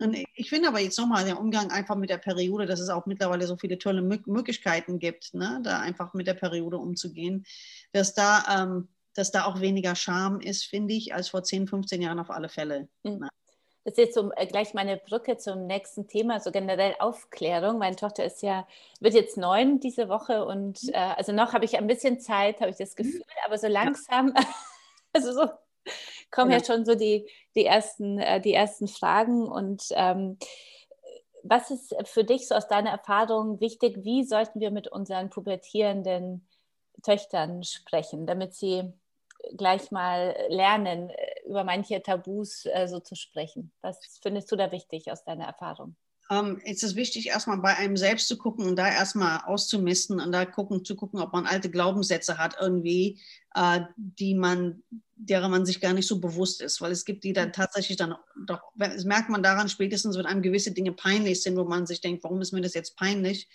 [0.00, 3.04] Und ich finde aber jetzt nochmal der Umgang einfach mit der Periode, dass es auch
[3.04, 7.44] mittlerweile so viele tolle Möglichkeiten gibt, ne, da einfach mit der Periode umzugehen,
[7.92, 12.00] dass da, ähm, dass da auch weniger Scham ist, finde ich, als vor 10, 15
[12.00, 12.88] Jahren auf alle Fälle.
[13.02, 13.18] Mhm.
[13.18, 13.28] Ne?
[13.84, 17.78] Das ist jetzt so, äh, gleich meine Brücke zum nächsten Thema, so generell Aufklärung.
[17.78, 18.66] Meine Tochter ist ja,
[19.00, 20.90] wird jetzt neun diese Woche und mhm.
[20.94, 23.02] äh, also noch habe ich ein bisschen Zeit, habe ich das mhm.
[23.02, 24.32] Gefühl, aber so langsam,
[25.12, 25.50] also so
[26.30, 26.58] kommen ja.
[26.58, 29.46] ja, schon so die, die, ersten, äh, die ersten Fragen.
[29.46, 30.38] Und ähm,
[31.42, 34.04] was ist für dich so aus deiner Erfahrung wichtig?
[34.04, 36.46] Wie sollten wir mit unseren pubertierenden
[37.02, 38.92] Töchtern sprechen, damit sie
[39.56, 41.10] gleich mal lernen,
[41.46, 43.72] über manche Tabus äh, so zu sprechen?
[43.80, 45.96] Was findest du da wichtig aus deiner Erfahrung?
[46.30, 50.30] Ähm, ist es wichtig, erstmal bei einem selbst zu gucken und da erstmal auszumisten und
[50.30, 53.18] da gucken, zu gucken, ob man alte Glaubenssätze hat irgendwie,
[53.54, 54.82] äh, die man,
[55.16, 56.80] derer man sich gar nicht so bewusst ist.
[56.80, 58.14] Weil es gibt die dann tatsächlich dann
[58.46, 62.00] doch, das merkt man daran spätestens, wenn einem gewisse Dinge peinlich sind, wo man sich
[62.00, 63.48] denkt, warum ist mir das jetzt peinlich?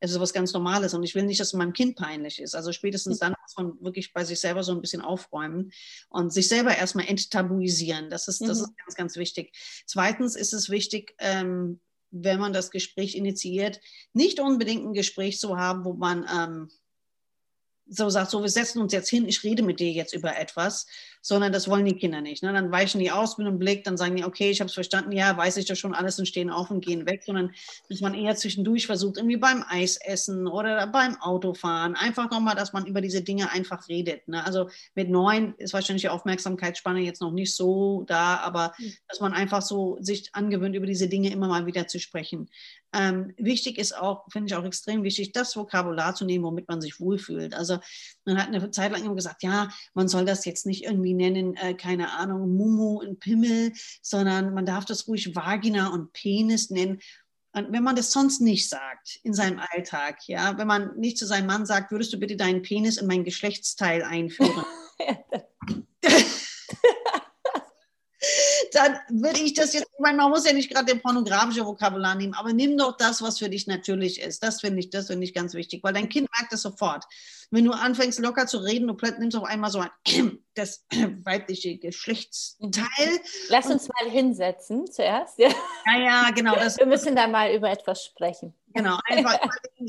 [0.00, 2.54] Es ist was ganz Normales und ich will nicht, dass es meinem Kind peinlich ist.
[2.54, 3.20] Also spätestens mhm.
[3.20, 5.72] dann muss man wirklich bei sich selber so ein bisschen aufräumen
[6.10, 8.10] und sich selber erstmal enttabuisieren.
[8.10, 8.64] Das ist, das mhm.
[8.64, 9.52] ist ganz, ganz wichtig.
[9.86, 11.80] Zweitens ist es wichtig, ähm,
[12.10, 13.80] wenn man das Gespräch initiiert,
[14.12, 16.70] nicht unbedingt ein Gespräch zu haben, wo man ähm,
[17.88, 20.86] so sagt, so wir setzen uns jetzt hin, ich rede mit dir jetzt über etwas,
[21.22, 22.42] sondern das wollen die Kinder nicht.
[22.42, 22.52] Ne?
[22.52, 25.12] Dann weichen die aus mit einem Blick, dann sagen die, okay, ich habe es verstanden,
[25.12, 27.52] ja, weiß ich das schon alles und stehen auf und gehen weg, sondern
[27.88, 32.86] dass man eher zwischendurch versucht, irgendwie beim Eisessen oder beim Autofahren, einfach nochmal, dass man
[32.86, 34.28] über diese Dinge einfach redet.
[34.28, 34.44] Ne?
[34.44, 38.92] Also mit neun ist wahrscheinlich die Aufmerksamkeitsspanne jetzt noch nicht so da, aber mhm.
[39.08, 42.48] dass man einfach so sich angewöhnt, über diese Dinge immer mal wieder zu sprechen.
[42.94, 46.80] Ähm, wichtig ist auch, finde ich auch extrem wichtig, das Vokabular zu nehmen, womit man
[46.80, 47.54] sich wohlfühlt.
[47.54, 47.78] Also
[48.24, 51.54] man hat eine Zeit lang immer gesagt, ja, man soll das jetzt nicht irgendwie nennen,
[51.56, 57.00] äh, keine Ahnung, Mumu und Pimmel, sondern man darf das ruhig Vagina und Penis nennen.
[57.52, 61.26] Und wenn man das sonst nicht sagt in seinem Alltag, ja, wenn man nicht zu
[61.26, 64.64] seinem Mann sagt, würdest du bitte deinen Penis in mein Geschlechtsteil einführen?
[68.74, 72.14] dann würde ich das jetzt, ich meine, man muss ja nicht gerade den pornografische Vokabular
[72.14, 74.42] nehmen, aber nimm doch das, was für dich natürlich ist.
[74.42, 77.04] Das finde ich, das finde ich ganz wichtig, weil dein Kind merkt das sofort.
[77.50, 80.84] Wenn du anfängst locker zu reden, du nimmst auf einmal so ein das
[81.24, 83.20] weibliche Geschlechtsteil.
[83.48, 85.38] Lass uns mal hinsetzen zuerst.
[85.38, 85.50] Ja,
[85.86, 86.54] ja, ja genau.
[86.54, 88.54] Wir müssen da mal über etwas sprechen.
[88.74, 89.40] Genau, einfach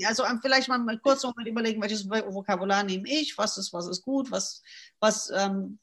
[0.05, 4.31] also vielleicht mal kurz mal überlegen, welches Vokabular nehme ich, was ist, was ist gut,
[4.31, 4.63] was,
[4.99, 5.79] was ähm,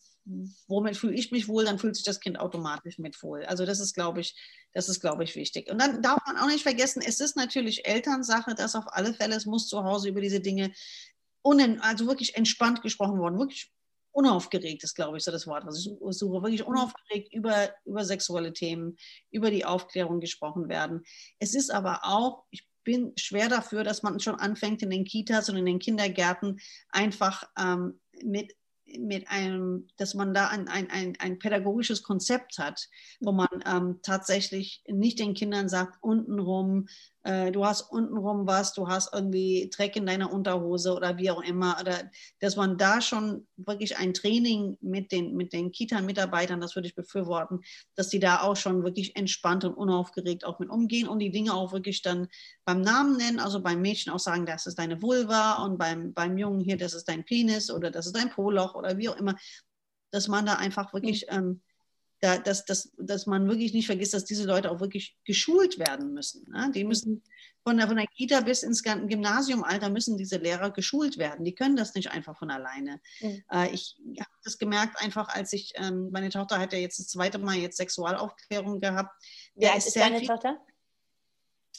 [0.67, 3.45] womit fühle ich mich wohl, dann fühlt sich das Kind automatisch mit wohl.
[3.45, 4.35] Also das ist, glaube ich,
[4.73, 5.71] das ist, glaube ich, wichtig.
[5.71, 9.37] Und dann darf man auch nicht vergessen, es ist natürlich Elternsache, dass auf alle Fälle,
[9.37, 10.73] es muss zu Hause über diese Dinge,
[11.43, 13.73] unen, also wirklich entspannt gesprochen worden, wirklich
[14.11, 18.53] unaufgeregt ist, glaube ich, so das Wort, was ich suche, wirklich unaufgeregt über, über sexuelle
[18.53, 18.97] Themen,
[19.31, 21.05] über die Aufklärung gesprochen werden.
[21.39, 25.49] Es ist aber auch, ich bin schwer dafür, dass man schon anfängt in den Kitas
[25.51, 28.55] und in den Kindergärten einfach ähm, mit
[28.99, 32.89] mit einem, dass man da ein, ein, ein, ein pädagogisches Konzept hat,
[33.21, 36.89] wo man ähm, tatsächlich nicht den Kindern sagt, untenrum
[37.27, 41.43] äh, du hast untenrum was, du hast irgendwie Dreck in deiner Unterhose oder wie auch
[41.43, 41.77] immer.
[41.81, 46.87] Oder dass man da schon wirklich ein Training mit den, mit den Kita-Mitarbeitern, das würde
[46.87, 47.61] ich befürworten,
[47.97, 51.53] dass die da auch schon wirklich entspannt und unaufgeregt auch mit umgehen und die Dinge
[51.53, 52.29] auch wirklich dann
[52.65, 56.39] beim Namen nennen, also beim Mädchen auch sagen, das ist deine Vulva und beim, beim
[56.39, 59.35] Jungen hier, das ist dein Penis oder das ist dein Poloch oder wie auch immer,
[60.13, 61.37] dass man da einfach wirklich mhm.
[61.37, 61.61] ähm,
[62.21, 66.15] da, dass, dass, dass man wirklich nicht vergisst, dass diese Leute auch wirklich geschult werden
[66.15, 66.51] müssen.
[66.51, 66.71] Ne?
[66.75, 67.23] Die müssen
[67.63, 71.45] von der, von der Kita bis ins Gymnasiumalter müssen diese Lehrer geschult werden.
[71.45, 73.01] Die können das nicht einfach von alleine.
[73.21, 73.43] Mhm.
[73.51, 77.09] Äh, ich habe das gemerkt einfach, als ich, ähm, meine Tochter hat ja jetzt das
[77.09, 79.11] zweite Mal jetzt Sexualaufklärung gehabt.
[79.57, 80.59] Wer ist, ist deine viel, Tochter?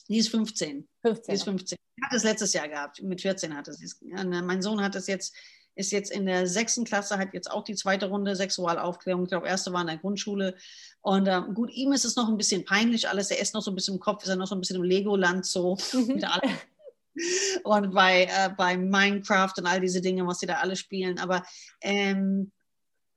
[0.10, 0.88] Die ist 15.
[1.02, 1.24] 15.
[1.26, 1.78] Die ist 15.
[2.04, 3.02] Hat es letztes Jahr gehabt.
[3.02, 4.00] Mit 14 hat es.
[4.02, 5.34] Mein Sohn hat es jetzt
[5.78, 9.24] ist jetzt in der sechsten Klasse, hat jetzt auch die zweite Runde Sexualaufklärung.
[9.24, 10.56] Ich glaube, erste war in der Grundschule.
[11.02, 13.32] Und äh, gut, ihm ist es noch ein bisschen peinlich alles.
[13.32, 14.84] Er ist noch so ein bisschen im Kopf, ist er noch so ein bisschen im
[14.84, 15.78] Legoland so.
[15.94, 16.22] Mhm.
[17.64, 21.20] und bei, äh, bei Minecraft und all diese Dinge, was sie da alle spielen.
[21.20, 21.44] Aber
[21.82, 22.52] ähm,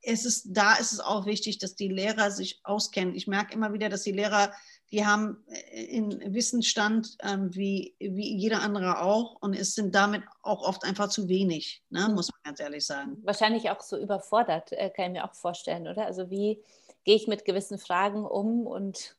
[0.02, 3.14] es ist, da ist es auch wichtig, dass die Lehrer sich auskennen.
[3.14, 4.52] Ich merke immer wieder, dass die Lehrer,
[4.92, 10.22] die haben einen äh, Wissensstand ähm, wie, wie jeder andere auch und es sind damit
[10.42, 12.08] auch oft einfach zu wenig, ne?
[12.08, 13.18] Muss man ganz ehrlich sagen.
[13.22, 16.06] Wahrscheinlich auch so überfordert, äh, kann ich mir auch vorstellen, oder?
[16.06, 16.62] Also wie
[17.04, 19.16] gehe ich mit gewissen Fragen um und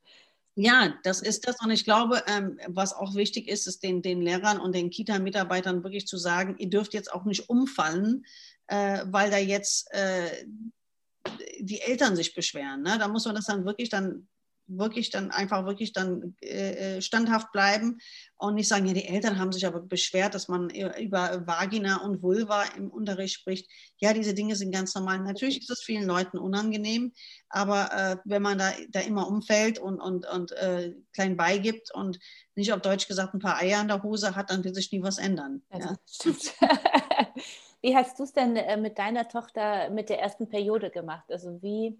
[0.56, 1.56] ja, das ist das.
[1.64, 5.84] Und ich glaube, ähm, was auch wichtig ist, ist den, den Lehrern und den Kita-Mitarbeitern
[5.84, 8.26] wirklich zu sagen, ihr dürft jetzt auch nicht umfallen,
[8.68, 10.46] äh, weil da jetzt äh,
[11.60, 12.82] die Eltern sich beschweren.
[12.82, 12.98] Ne?
[13.00, 14.28] Da muss man das dann wirklich dann
[14.78, 18.00] wirklich dann einfach wirklich dann äh, äh, standhaft bleiben
[18.38, 22.22] und nicht sagen, ja, die Eltern haben sich aber beschwert, dass man über Vagina und
[22.22, 23.70] Vulva im Unterricht spricht.
[23.98, 25.20] Ja, diese Dinge sind ganz normal.
[25.20, 27.14] Natürlich ist es vielen Leuten unangenehm,
[27.50, 32.20] aber äh, wenn man da, da immer umfällt und, und, und äh, klein beigibt und
[32.56, 35.04] nicht auf Deutsch gesagt ein paar Eier in der Hose hat, dann wird sich nie
[35.04, 35.62] was ändern.
[35.72, 35.96] Ja.
[37.82, 41.26] Wie hast du es denn äh, mit deiner Tochter mit der ersten Periode gemacht?
[41.30, 42.00] Also wie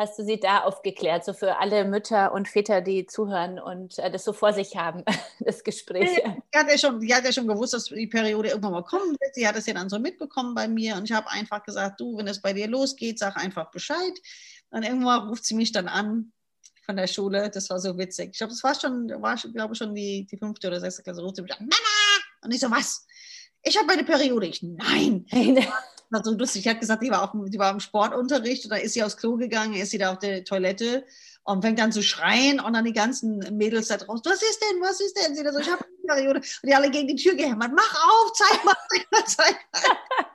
[0.00, 4.10] hast du sie da aufgeklärt, so für alle Mütter und Väter, die zuhören und äh,
[4.10, 5.04] das so vor sich haben,
[5.40, 6.08] das Gespräch?
[6.08, 9.16] Sie hat, ja schon, die hat ja schon gewusst, dass die Periode irgendwann mal kommen
[9.20, 9.34] wird.
[9.34, 12.16] Sie hat es ja dann so mitbekommen bei mir und ich habe einfach gesagt, du,
[12.16, 14.18] wenn es bei dir losgeht, sag einfach Bescheid.
[14.70, 16.32] Und irgendwann ruft sie mich dann an
[16.86, 17.50] von der Schule.
[17.50, 18.30] Das war so witzig.
[18.32, 21.20] Ich glaube, das war schon, war, glaube schon die, die fünfte oder sechste Klasse.
[21.20, 22.24] Ruft sie mich an, Mama!
[22.42, 23.06] Und ich so, was?
[23.62, 24.46] Ich habe meine Periode.
[24.46, 25.26] Ich, nein.
[26.10, 26.62] War so lustig.
[26.62, 29.16] Ich habe gesagt, die war, auf, die war im Sportunterricht und da ist sie aufs
[29.16, 31.04] Klo gegangen, ist sie da auf der Toilette
[31.44, 34.80] und fängt dann zu schreien und dann die ganzen Mädels da draußen, was ist denn,
[34.80, 35.34] was ist denn?
[35.34, 36.40] Sie da so, ich habe eine Periode.
[36.40, 38.76] Und die alle gegen die Tür gehämmert, mach auf, zeig mal,
[39.26, 40.26] zeig mal.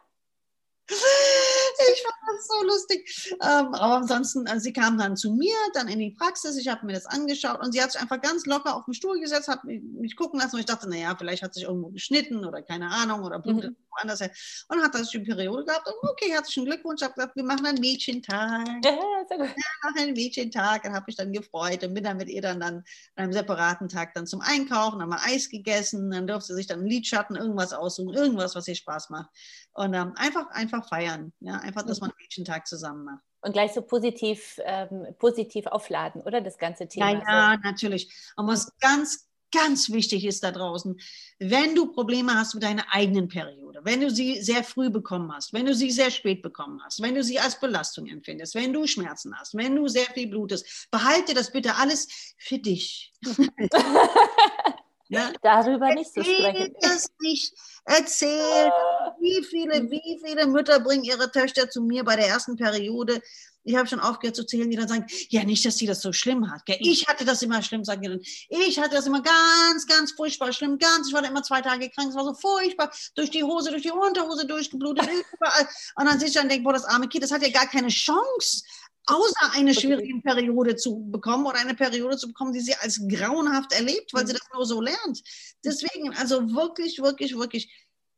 [1.93, 3.35] Ich fand das so lustig.
[3.41, 6.57] Ähm, aber ansonsten, also sie kam dann zu mir, dann in die Praxis.
[6.57, 9.19] Ich habe mir das angeschaut und sie hat sich einfach ganz locker auf den Stuhl
[9.19, 12.45] gesetzt, hat mich, mich gucken lassen und ich dachte, naja, vielleicht hat sich irgendwo geschnitten
[12.45, 13.77] oder keine Ahnung oder blutet mhm.
[13.91, 14.31] woanders her.
[14.69, 17.01] Und hat das die Periode gehabt und okay, herzlichen Glückwunsch.
[17.01, 18.67] Ich habe gesagt, wir machen einen Mädchentag.
[18.83, 19.47] Ja, sehr gut.
[19.47, 20.83] Ja, machen einen Mädchentag.
[20.83, 22.83] Dann habe ich dann gefreut und bin dann mit ihr dann, dann an
[23.15, 26.79] einem separaten Tag dann zum Einkaufen, haben wir Eis gegessen, dann durfte sie sich dann
[26.79, 29.29] einen Lidschatten, irgendwas aussuchen, irgendwas, was ihr Spaß macht.
[29.75, 31.33] Und ähm, einfach, einfach feiern.
[31.41, 33.23] Ja, einfach, dass man einen Mädchentag zusammen macht.
[33.41, 36.39] Und gleich so positiv, ähm, positiv aufladen, oder?
[36.39, 37.11] Das ganze Thema.
[37.11, 37.61] Ja, ja, so.
[37.61, 38.09] natürlich.
[38.37, 40.97] Und was ganz, ganz wichtig ist da draußen,
[41.39, 45.51] wenn du Probleme hast mit deiner eigenen Periode, wenn du sie sehr früh bekommen hast,
[45.51, 48.87] wenn du sie sehr spät bekommen hast, wenn du sie als Belastung empfindest, wenn du
[48.87, 53.13] Schmerzen hast, wenn du sehr viel blutest, behalte das bitte alles für dich.
[55.07, 55.31] ja?
[55.41, 56.73] Darüber nicht zu sprechen.
[56.81, 57.53] Das nicht
[57.85, 58.71] erzählt,
[59.19, 63.21] wie viele, wie viele Mütter bringen ihre Töchter zu mir bei der ersten Periode.
[63.67, 66.13] Ich habe schon aufgehört zu zählen, die dann sagen, ja, nicht, dass sie das so
[66.13, 66.61] schlimm hat.
[66.67, 68.21] Ich hatte das immer schlimm, sagen die dann.
[68.49, 71.07] Ich hatte das immer ganz, ganz furchtbar schlimm, ganz.
[71.07, 72.91] Ich war da immer zwei Tage krank, es war so furchtbar.
[73.15, 75.67] Durch die Hose, durch die Unterhose durchgeblutet, überall.
[75.95, 77.67] Und dann sitze ich dann und denke, boah, das arme Kind, das hat ja gar
[77.67, 78.63] keine Chance
[79.07, 83.73] außer eine schwierige Periode zu bekommen oder eine Periode zu bekommen, die sie als grauenhaft
[83.73, 84.37] erlebt, weil sie mhm.
[84.37, 85.21] das nur so lernt.
[85.63, 87.71] Deswegen, also wirklich, wirklich, wirklich,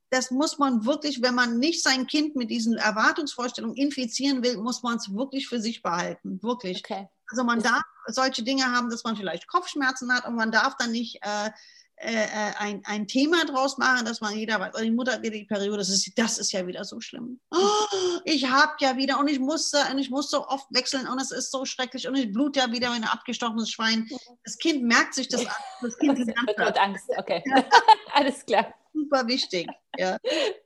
[0.09, 4.83] das muss man wirklich, wenn man nicht sein Kind mit diesen Erwartungsvorstellungen infizieren will, muss
[4.83, 6.41] man es wirklich für sich behalten.
[6.41, 6.79] Wirklich.
[6.79, 7.07] Okay.
[7.29, 10.91] Also man darf solche Dinge haben, dass man vielleicht Kopfschmerzen hat und man darf dann
[10.91, 11.49] nicht äh,
[11.99, 15.31] äh, äh, ein, ein Thema draus machen, dass man jeder weiß, oh, die Mutter wieder
[15.31, 17.39] die Periode, das ist, das ist ja wieder so schlimm.
[17.49, 21.19] Oh, ich habe ja wieder und ich musste und ich muss so oft wechseln und
[21.19, 24.07] es ist so schrecklich und ich blut ja wieder wie ein abgestochenes Schwein.
[24.43, 25.53] Das Kind merkt sich das an.
[25.81, 27.43] Das Kind lernt Angst, okay.
[28.13, 29.67] Alles klar super wichtig.
[29.97, 30.17] Ja.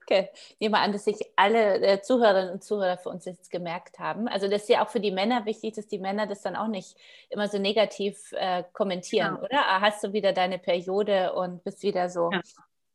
[0.04, 4.00] Okay, nehmen wir an, dass sich alle äh, Zuhörerinnen und Zuhörer für uns jetzt gemerkt
[4.00, 4.28] haben.
[4.28, 6.68] Also das ist ja auch für die Männer wichtig, dass die Männer das dann auch
[6.68, 6.98] nicht
[7.30, 9.46] immer so negativ äh, kommentieren, genau.
[9.46, 9.66] oder?
[9.68, 12.42] Ah, hast du wieder deine Periode und bist wieder so ja.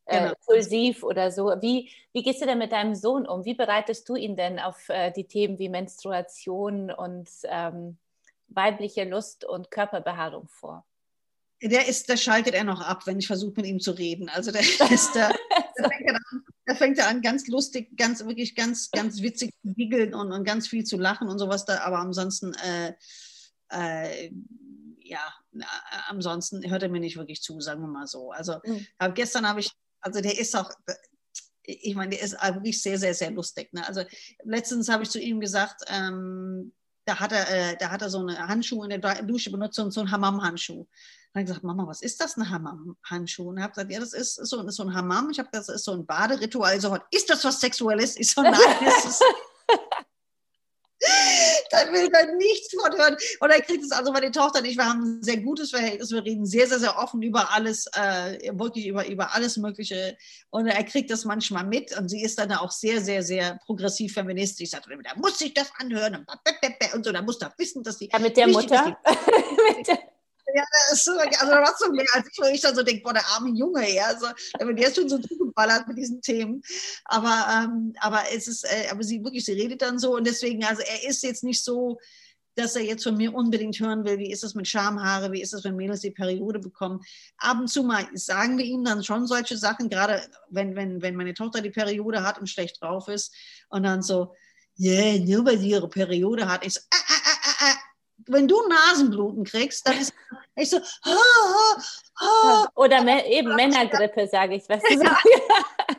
[0.07, 0.33] Äh, genau.
[0.33, 1.47] impulsiv oder so.
[1.61, 3.45] Wie, wie gehst du denn mit deinem Sohn um?
[3.45, 7.97] Wie bereitest du ihn denn auf äh, die Themen wie Menstruation und ähm,
[8.49, 10.85] weibliche Lust und Körperbehaarung vor?
[11.63, 14.29] Der ist, da schaltet er noch ab, wenn ich versuche mit ihm zu reden.
[14.29, 15.31] Also der ist da,
[15.77, 19.55] da, fängt er an, da fängt er an, ganz lustig, ganz wirklich ganz, ganz witzig
[19.63, 22.95] zu giggeln und, und ganz viel zu lachen und sowas da, aber ansonsten, äh,
[23.71, 24.31] äh,
[25.01, 25.65] ja, äh,
[26.09, 28.33] ansonsten hört er mir nicht wirklich zu, sagen wir mal so.
[28.33, 28.87] Also mhm.
[28.99, 30.71] hab, gestern habe ich, also der ist auch,
[31.63, 33.73] ich meine, der ist wirklich sehr, sehr, sehr lustig.
[33.73, 33.87] Ne?
[33.87, 34.03] Also
[34.45, 36.73] letztens habe ich zu ihm gesagt, ähm,
[37.07, 39.93] da hat er, äh, da hat er so eine Handschuhe in der Dusche benutzt und
[39.93, 40.87] so einen Hammam-Handschuh
[41.41, 43.49] ich gesagt, Mama, was ist das, ein Hammam-Handschuh?
[43.49, 45.31] Und habe gesagt, ja, das ist so, ist so ein Hammam.
[45.31, 46.81] Ich habe gesagt, das ist so ein Baderitual.
[46.81, 48.17] Sofort, ist das was Sexuelles?
[48.17, 49.25] Ich so, nein, das ist...
[51.71, 53.17] da will er nichts von hören.
[53.41, 54.77] Und er kriegt es also meine Tochter nicht.
[54.77, 56.11] Wir haben ein sehr gutes Verhältnis.
[56.11, 60.17] Wir reden sehr, sehr, sehr offen über alles, äh, wirklich über, über alles Mögliche.
[60.51, 61.97] Und er kriegt das manchmal mit.
[61.97, 64.71] Und sie ist dann auch sehr, sehr, sehr progressiv feministisch.
[64.71, 66.27] Sagt, da muss sich das anhören
[66.95, 67.13] und so.
[67.13, 68.09] Da muss da wissen, dass die.
[68.13, 68.99] Ja, mit der Mutter.
[69.77, 69.99] mit der
[70.57, 73.03] ja, das ist so, also da warst du mehr als ich, ich dann so denke,
[73.03, 74.27] boah, der arme Junge, ja, also,
[74.59, 76.63] der ist schon so zugeballert mit diesen Themen.
[77.05, 80.65] Aber, ähm, aber es ist, äh, aber sie wirklich, sie redet dann so und deswegen,
[80.65, 81.99] also er ist jetzt nicht so,
[82.55, 85.53] dass er jetzt von mir unbedingt hören will, wie ist es mit Schamhaare, wie ist
[85.53, 87.01] es, wenn Mädels die Periode bekommen.
[87.37, 91.17] Ab und zu mal sagen wir ihm dann schon solche Sachen, gerade wenn, wenn, wenn
[91.17, 93.35] meine Tochter die Periode hat und schlecht drauf ist
[93.69, 94.33] und dann so,
[94.79, 96.65] yeah, nur weil sie ihre Periode hat.
[96.65, 97.36] Ich so, ah, ah, ah
[98.27, 100.13] wenn du Nasenbluten kriegst, dann ist
[100.57, 101.83] ich so, ha, ha,
[102.21, 102.69] ha.
[102.75, 104.69] oder eben Männergrippe, sage ich.
[104.69, 105.17] Was ja.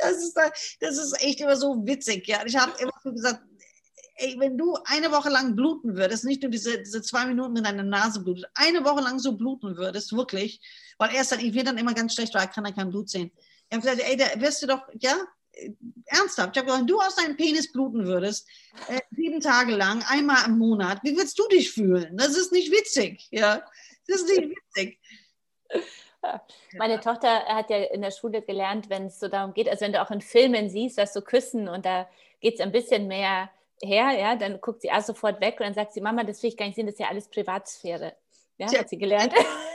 [0.00, 0.36] das, ist,
[0.80, 2.26] das ist echt immer so witzig.
[2.26, 2.44] Ja.
[2.44, 3.42] Ich habe immer gesagt,
[4.16, 7.64] ey, wenn du eine Woche lang bluten würdest, nicht nur diese, diese zwei Minuten in
[7.64, 10.60] deiner Nase blutet, eine Woche lang so bluten würdest, wirklich,
[10.98, 13.08] weil erst dann, ich werde dann immer ganz schlecht, weil ich kann da kein Blut
[13.08, 13.30] sehen.
[13.70, 15.16] Ich habe gesagt, ey, da wirst du doch, ja,
[16.06, 18.46] ernsthaft, ich habe gesagt, wenn du aus deinem Penis bluten würdest,
[18.88, 22.16] äh, sieben Tage lang, einmal im Monat, wie würdest du dich fühlen?
[22.16, 23.62] Das ist nicht witzig, ja.
[24.06, 24.98] Das ist nicht witzig.
[26.78, 27.00] Meine ja.
[27.00, 30.02] Tochter hat ja in der Schule gelernt, wenn es so darum geht, also wenn du
[30.02, 32.08] auch in Filmen siehst, dass so küssen und da
[32.40, 33.50] geht es ein bisschen mehr
[33.82, 36.50] her, ja, dann guckt sie auch sofort weg und dann sagt sie, Mama, das will
[36.50, 38.14] ich gar nicht sehen, das ist ja alles Privatsphäre.
[38.58, 38.80] Ja, Tja.
[38.80, 39.32] hat sie gelernt.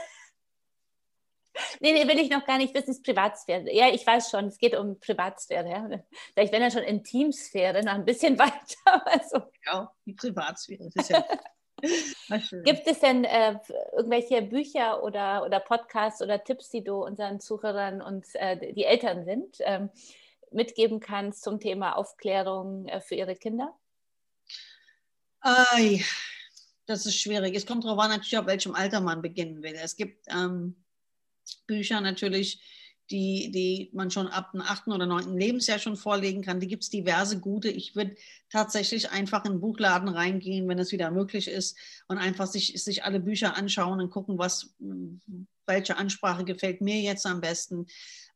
[1.84, 3.70] Nee, nee, will ich noch gar nicht wissen, ist Privatsphäre.
[3.70, 5.68] Ja, ich weiß schon, es geht um Privatsphäre.
[5.68, 5.86] Ja.
[6.32, 9.06] Vielleicht wenn er schon Intimsphäre, noch ein bisschen weiter.
[9.06, 9.42] Also.
[9.66, 10.88] Ja, die Privatsphäre.
[10.94, 11.22] Das ist ja
[12.64, 13.58] Gibt es denn äh,
[13.92, 19.26] irgendwelche Bücher oder, oder Podcasts oder Tipps, die du unseren Zuhörern und äh, die Eltern
[19.26, 19.90] sind, ähm,
[20.50, 23.74] mitgeben kannst zum Thema Aufklärung äh, für ihre Kinder?
[25.40, 26.02] Ai,
[26.86, 27.54] das ist schwierig.
[27.54, 29.74] Es kommt darauf an, natürlich, auf welchem Alter man beginnen will.
[29.74, 30.82] Es gibt ähm,
[31.66, 32.60] Bücher natürlich,
[33.10, 36.60] die, die man schon ab dem achten oder neunten Lebensjahr schon vorlegen kann.
[36.60, 37.68] Die gibt es diverse gute.
[37.68, 38.16] Ich würde
[38.50, 41.76] tatsächlich einfach in den Buchladen reingehen, wenn es wieder möglich ist,
[42.08, 44.74] und einfach sich, sich alle Bücher anschauen und gucken, was,
[45.66, 47.86] welche Ansprache gefällt mir jetzt am besten.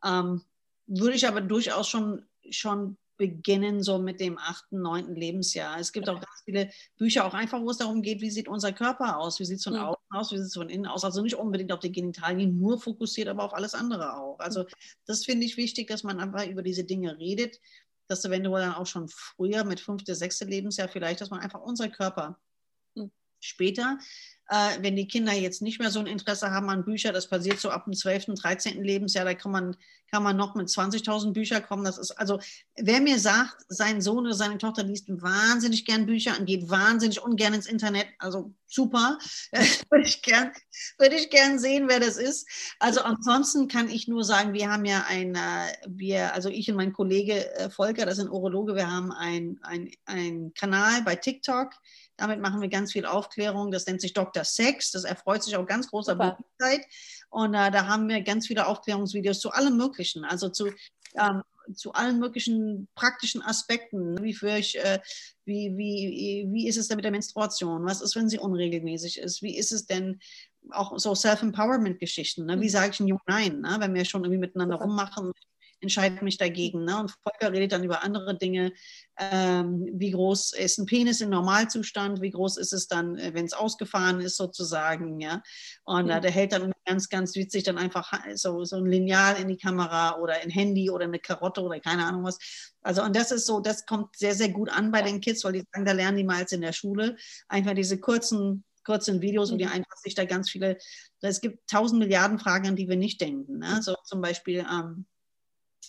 [0.05, 0.43] Ähm,
[0.87, 5.79] würde ich aber durchaus schon, schon beginnen, so mit dem achten, neunten Lebensjahr.
[5.79, 8.73] Es gibt auch ganz viele Bücher, auch einfach, wo es darum geht, wie sieht unser
[8.73, 11.05] Körper aus, wie sieht es von außen aus, wie sieht es von innen aus.
[11.05, 14.39] Also nicht unbedingt auf die Genitalien nur fokussiert, aber auf alles andere auch.
[14.39, 14.67] Also
[15.07, 17.61] das finde ich wichtig, dass man einfach über diese Dinge redet,
[18.07, 21.89] dass du dann auch schon früher mit fünfte, sechste Lebensjahr vielleicht, dass man einfach unser
[21.89, 22.39] Körper
[22.97, 23.11] hm.
[23.41, 23.99] später
[24.49, 27.61] äh, wenn die Kinder jetzt nicht mehr so ein Interesse haben an Büchern, das passiert
[27.61, 28.83] so ab dem 12., 13.
[28.83, 29.77] Lebensjahr, da kann man,
[30.11, 31.85] kann man noch mit 20.000 Büchern kommen.
[31.85, 32.41] Das ist also,
[32.77, 37.23] wer mir sagt, sein Sohn oder seine Tochter liest wahnsinnig gern Bücher und geht wahnsinnig
[37.23, 39.19] ungern ins Internet, also super,
[39.91, 40.51] würde ich gern,
[40.99, 42.49] würde ich gern sehen, wer das ist.
[42.79, 46.77] Also ansonsten kann ich nur sagen, wir haben ja ein, äh, wir, also ich und
[46.77, 51.17] mein Kollege äh, Volker, das ist ein Urologe, wir haben ein, ein, ein Kanal bei
[51.17, 51.73] TikTok,
[52.19, 53.71] damit machen wir ganz viel Aufklärung.
[53.71, 54.45] Das nennt sich Dr.
[54.45, 54.91] Sex.
[54.91, 56.85] Das erfreut sich auch ganz großer Beliebtheit.
[57.31, 60.25] Und äh, da haben wir ganz viele Aufklärungsvideos zu allem Möglichen.
[60.25, 60.67] Also zu,
[61.15, 61.43] ähm,
[61.75, 64.21] zu allen möglichen praktischen Aspekten.
[64.21, 64.99] Wie, für ich, äh,
[65.45, 67.87] wie, wie, wie ist es denn mit der Menstruation?
[67.87, 69.41] Was ist, wenn sie unregelmäßig ist?
[69.41, 70.19] Wie ist es denn
[70.71, 72.47] auch so Self-Empowerment-Geschichten?
[72.47, 72.61] Ne?
[72.61, 72.71] Wie mhm.
[72.71, 73.77] sage ich ein Jung Nein, ne?
[73.79, 75.33] wenn wir schon irgendwie miteinander rummachen?
[75.81, 76.85] Entscheide mich dagegen.
[76.85, 76.99] Ne?
[76.99, 78.73] Und Volker redet dann über andere Dinge.
[79.19, 82.21] Ähm, wie groß ist ein Penis im Normalzustand?
[82.21, 85.21] Wie groß ist es dann, äh, wenn es ausgefahren ist, sozusagen?
[85.21, 85.43] Ja?
[85.85, 89.49] Und äh, der hält dann ganz, ganz witzig dann einfach so, so ein Lineal in
[89.49, 92.39] die Kamera oder ein Handy oder eine Karotte oder keine Ahnung was.
[92.83, 95.53] Also, und das ist so, das kommt sehr, sehr gut an bei den Kids, weil
[95.53, 97.17] die sagen, da lernen die mal als in der Schule.
[97.49, 99.73] Einfach diese kurzen kurzen Videos, wo die mhm.
[99.73, 100.79] einfach sich da ganz viele,
[101.21, 103.59] es gibt tausend Milliarden Fragen, an die wir nicht denken.
[103.59, 103.83] Ne?
[103.83, 105.05] So zum Beispiel, ähm,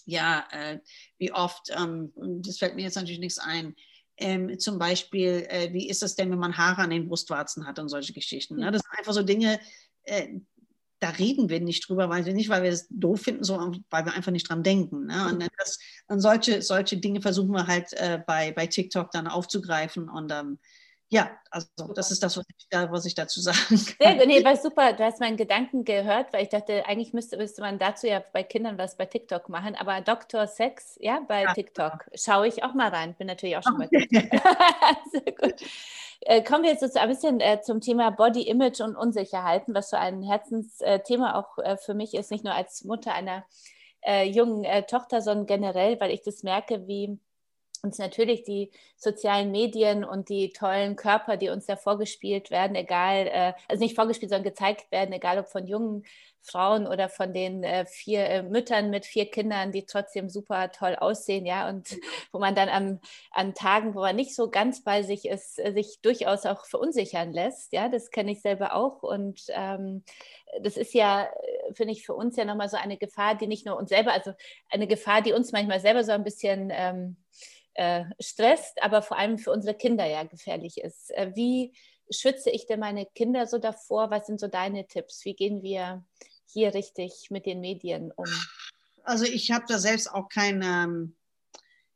[0.05, 0.79] ja, äh,
[1.17, 2.11] wie oft, ähm,
[2.43, 3.75] das fällt mir jetzt natürlich nichts ein,
[4.17, 7.79] ähm, zum Beispiel, äh, wie ist es denn, wenn man Haare an den Brustwarzen hat
[7.79, 8.57] und solche Geschichten.
[8.57, 8.71] Ne?
[8.71, 9.59] Das sind einfach so Dinge,
[10.03, 10.27] äh,
[10.99, 14.05] da reden wir nicht drüber, weil wir nicht, weil wir es doof finden, sondern weil
[14.05, 15.05] wir einfach nicht dran denken.
[15.05, 15.27] Ne?
[15.29, 20.09] Und, das, und solche, solche Dinge versuchen wir halt äh, bei, bei TikTok dann aufzugreifen
[20.09, 20.59] und ähm,
[21.11, 23.77] ja, also das ist das, was ich, da, was ich dazu sagen kann.
[23.77, 24.93] Sehr gut, nee, war super.
[24.93, 28.43] Du hast meinen Gedanken gehört, weil ich dachte, eigentlich müsste, müsste man dazu ja bei
[28.43, 29.75] Kindern was bei TikTok machen.
[29.75, 30.45] Aber Dr.
[30.45, 33.15] Sex, ja, bei ja, TikTok schaue ich auch mal rein.
[33.15, 34.41] Bin natürlich auch schon TikTok.
[35.11, 35.55] Sehr gut.
[36.21, 39.89] Äh, kommen wir jetzt so ein bisschen äh, zum Thema Body Image und Unsicherheiten, was
[39.89, 43.45] so ein Herzensthema auch äh, für mich ist, nicht nur als Mutter einer
[44.23, 47.19] jungen Tochter, sondern generell, weil ich das merke, wie
[47.83, 53.27] uns natürlich die sozialen Medien und die tollen Körper, die uns da vorgespielt werden, egal,
[53.27, 56.03] äh, also nicht vorgespielt, sondern gezeigt werden, egal ob von jungen
[56.41, 60.95] Frauen oder von den äh, vier äh, Müttern mit vier Kindern, die trotzdem super toll
[60.95, 61.97] aussehen, ja, und
[62.31, 62.99] wo man dann am,
[63.31, 67.31] an Tagen, wo man nicht so ganz bei sich ist, äh, sich durchaus auch verunsichern
[67.33, 70.03] lässt, ja, das kenne ich selber auch und ähm,
[70.61, 73.65] das ist ja, äh, finde ich, für uns ja nochmal so eine Gefahr, die nicht
[73.65, 74.33] nur uns selber, also
[74.69, 77.17] eine Gefahr, die uns manchmal selber so ein bisschen ähm,
[77.73, 81.11] äh, stresst, aber vor allem für unsere Kinder ja gefährlich ist.
[81.11, 81.73] Äh, wie
[82.11, 84.11] schütze ich denn meine Kinder so davor?
[84.11, 85.23] Was sind so deine Tipps?
[85.25, 86.03] Wie gehen wir
[86.51, 88.25] hier richtig mit den Medien um?
[89.03, 91.15] Also ich habe da selbst auch kein, ähm,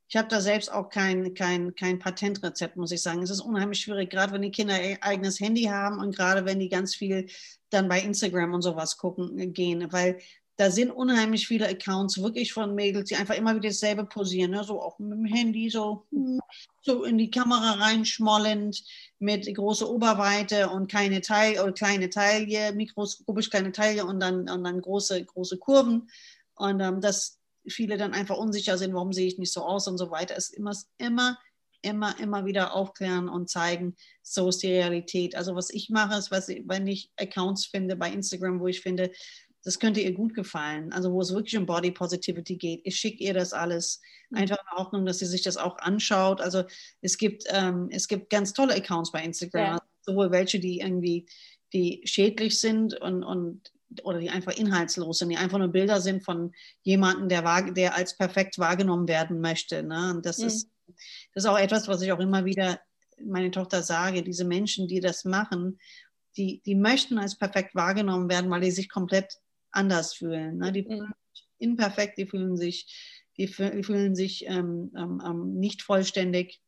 [0.08, 3.22] ich habe da selbst auch kein, kein, kein Patentrezept, muss ich sagen.
[3.24, 6.60] Es ist unheimlich schwierig, gerade wenn die Kinder ihr eigenes Handy haben und gerade wenn
[6.60, 7.28] die ganz viel
[7.72, 10.20] dann bei Instagram und sowas gucken äh, gehen, weil
[10.58, 14.64] da sind unheimlich viele Accounts wirklich von Mädels, die einfach immer wieder dasselbe posieren, ne?
[14.64, 16.40] so auch mit dem Handy, so, hm,
[16.82, 18.84] so in die Kamera reinschmollend,
[19.20, 24.64] mit großer Oberweite und keine Teil oder kleine Taille, mikroskopisch kleine Taille und dann, und
[24.64, 26.10] dann große, große Kurven.
[26.56, 29.98] Und ähm, dass viele dann einfach unsicher sind, warum sehe ich nicht so aus und
[29.98, 31.40] so weiter, ist immer, immer,
[31.82, 35.36] immer, immer wieder aufklären und zeigen, so ist die Realität.
[35.36, 39.12] Also was ich mache, ist, was, wenn ich Accounts finde bei Instagram, wo ich finde,
[39.64, 40.92] das könnte ihr gut gefallen.
[40.92, 42.82] Also wo es wirklich um Body Positivity geht.
[42.84, 44.40] Ich schicke ihr das alles mhm.
[44.40, 46.42] einfach in Ordnung, dass sie sich das auch anschaut.
[46.42, 46.64] Also
[47.02, 49.72] es gibt, ähm, es gibt ganz tolle Accounts bei Instagram, ja.
[49.74, 51.26] also sowohl welche, die irgendwie
[51.72, 53.72] die schädlich sind und, und
[54.04, 56.52] oder die einfach inhaltslos sind, die einfach nur Bilder sind von
[56.82, 59.84] jemandem, der, der als perfekt wahrgenommen werden möchte.
[59.84, 60.12] Ne?
[60.16, 60.48] Und das, mhm.
[60.48, 60.70] ist,
[61.34, 62.80] das ist auch etwas, was ich auch immer wieder
[63.24, 65.80] meine Tochter sage, diese Menschen, die das machen,
[66.36, 69.38] die, die möchten als perfekt wahrgenommen werden, weil die sich komplett
[69.74, 70.58] anders fühlen.
[70.58, 70.72] Ne?
[70.72, 72.88] Die fühlen sich imperfekt, die fühlen sich,
[73.38, 76.62] die fühlen sich ähm, ähm, ähm, nicht vollständig.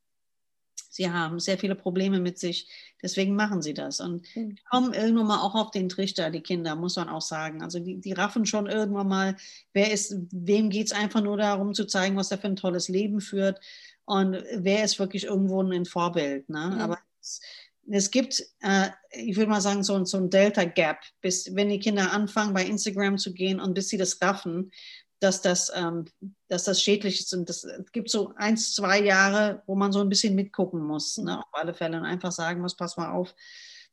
[0.89, 2.70] Sie haben sehr viele Probleme mit sich,
[3.03, 3.99] deswegen machen sie das.
[3.99, 4.58] Und mhm.
[4.70, 7.62] kommen irgendwann mal auch auf den Trichter, die Kinder, muss man auch sagen.
[7.62, 9.38] Also die, die raffen schon irgendwann mal,
[9.74, 12.88] wer ist, wem geht es einfach nur darum zu zeigen, was er für ein tolles
[12.88, 13.60] Leben führt
[14.06, 16.47] und wer ist wirklich irgendwo ein Vorbild.
[16.49, 16.72] Ne?
[16.74, 16.80] Mhm.
[16.80, 17.41] Aber es,
[17.90, 22.12] es gibt, äh, ich würde mal sagen, so, so ein Delta-Gap, bis wenn die Kinder
[22.12, 24.72] anfangen, bei Instagram zu gehen und bis sie das raffen,
[25.20, 26.06] dass das, ähm,
[26.48, 27.34] dass das schädlich ist.
[27.34, 31.40] Und es gibt so eins, zwei Jahre, wo man so ein bisschen mitgucken muss, ne,
[31.40, 33.34] auf alle Fälle, und einfach sagen muss, pass mal auf,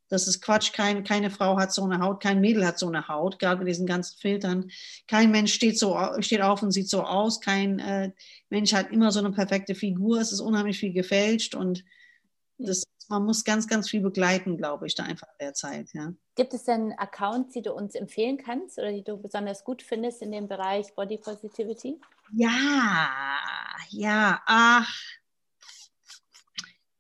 [0.08, 3.08] das ist Quatsch, kein, keine Frau hat so eine Haut, kein Mädel hat so eine
[3.08, 4.70] Haut, gerade mit diesen ganzen Filtern.
[5.06, 8.10] Kein Mensch steht, so, steht auf und sieht so aus, kein äh,
[8.50, 11.82] Mensch hat immer so eine perfekte Figur, es ist unheimlich viel gefälscht und
[12.58, 15.90] das man muss ganz, ganz viel begleiten, glaube ich, da einfach in der Zeit.
[15.92, 16.12] Ja.
[16.34, 20.22] Gibt es denn Accounts, die du uns empfehlen kannst oder die du besonders gut findest
[20.22, 22.00] in dem Bereich Body Positivity?
[22.34, 23.10] Ja,
[23.90, 24.90] ja, ach,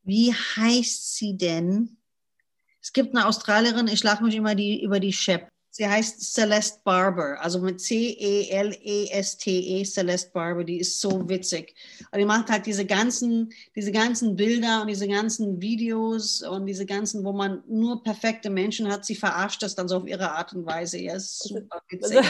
[0.02, 1.96] wie heißt sie denn?
[2.80, 5.51] Es gibt eine Australierin, ich schlage mich immer die, über die Shep.
[5.74, 11.74] Sie heißt Celeste Barber, also mit C-E-L-E-S-T-E, -E, Celeste Barber, die ist so witzig.
[12.10, 16.84] Und die macht halt diese ganzen, diese ganzen Bilder und diese ganzen Videos und diese
[16.84, 20.52] ganzen, wo man nur perfekte Menschen hat, sie verarscht das dann so auf ihre Art
[20.52, 20.98] und Weise.
[20.98, 22.20] Ja, ist super witzig.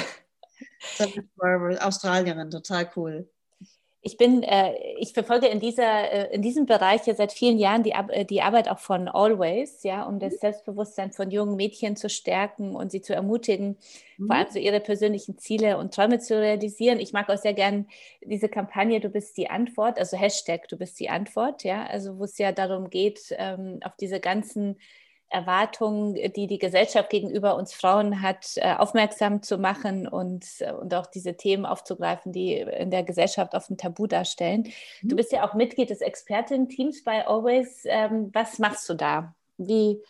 [0.96, 3.28] Celeste Barber, Australierin, total cool
[4.04, 7.84] ich bin, äh, ich verfolge in dieser, äh, in diesem Bereich ja seit vielen Jahren
[7.84, 10.38] die, äh, die Arbeit auch von Always, ja, um das mhm.
[10.38, 13.78] Selbstbewusstsein von jungen Mädchen zu stärken und sie zu ermutigen,
[14.18, 14.26] mhm.
[14.26, 16.98] vor allem so ihre persönlichen Ziele und Träume zu realisieren.
[16.98, 17.86] Ich mag auch sehr gern
[18.24, 22.24] diese Kampagne Du bist die Antwort, also Hashtag Du bist die Antwort, ja, also wo
[22.24, 24.78] es ja darum geht, ähm, auf diese ganzen
[25.32, 30.94] Erwartungen, die die Gesellschaft gegenüber uns Frauen hat, äh, aufmerksam zu machen und, äh, und
[30.94, 34.72] auch diese Themen aufzugreifen, die in der Gesellschaft oft ein Tabu darstellen.
[35.02, 35.08] Mhm.
[35.08, 37.84] Du bist ja auch Mitglied des Expertenteams bei Always.
[37.86, 39.34] Ähm, was machst du da?
[39.56, 40.00] Wie,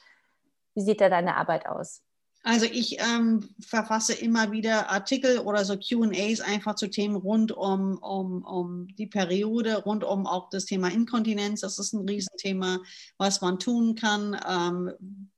[0.75, 2.03] wie sieht da deine Arbeit aus?
[2.45, 7.99] Also ich ähm, verfasse immer wieder Artikel oder so QAs einfach zu Themen rund um,
[7.99, 11.61] um, um die Periode, rund um auch das Thema Inkontinenz.
[11.61, 12.80] Das ist ein Riesenthema,
[13.16, 14.36] was man tun kann.
[14.49, 15.30] Ähm,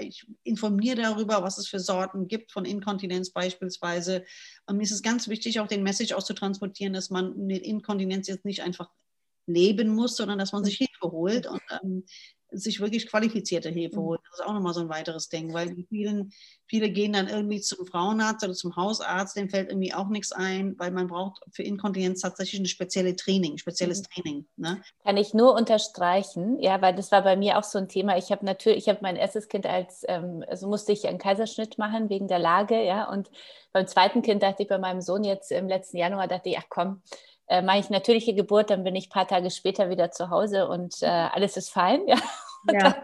[0.00, 4.24] ich informiere darüber, was es für Sorten gibt von Inkontinenz beispielsweise.
[4.66, 8.44] Und mir ist es ganz wichtig, auch den Message auszutransportieren, dass man mit Inkontinenz jetzt
[8.44, 8.90] nicht einfach
[9.46, 11.46] leben muss, sondern dass man sich Hilfe holt.
[11.46, 12.04] Und ähm,
[12.56, 14.04] sich wirklich qualifizierte Hilfe mhm.
[14.04, 14.20] holen.
[14.30, 16.32] Das ist auch nochmal so ein weiteres Ding, weil vielen,
[16.66, 20.74] viele gehen dann irgendwie zum Frauenarzt oder zum Hausarzt, dem fällt irgendwie auch nichts ein,
[20.78, 24.04] weil man braucht für Inkontinenz tatsächlich ein spezielles Training, spezielles mhm.
[24.04, 24.46] Training.
[24.56, 24.82] Ne?
[25.04, 28.16] Kann ich nur unterstreichen, ja, weil das war bei mir auch so ein Thema.
[28.16, 31.78] Ich habe natürlich, ich habe mein erstes Kind als, ähm, also musste ich einen Kaiserschnitt
[31.78, 33.30] machen wegen der Lage, ja, und
[33.72, 36.66] beim zweiten Kind dachte ich bei meinem Sohn jetzt im letzten Januar, dachte ich, ach
[36.68, 37.02] komm,
[37.46, 40.68] äh, mache ich natürliche Geburt, dann bin ich ein paar Tage später wieder zu Hause
[40.68, 42.06] und äh, alles ist fein.
[42.06, 42.16] Ja.
[42.72, 42.94] ja.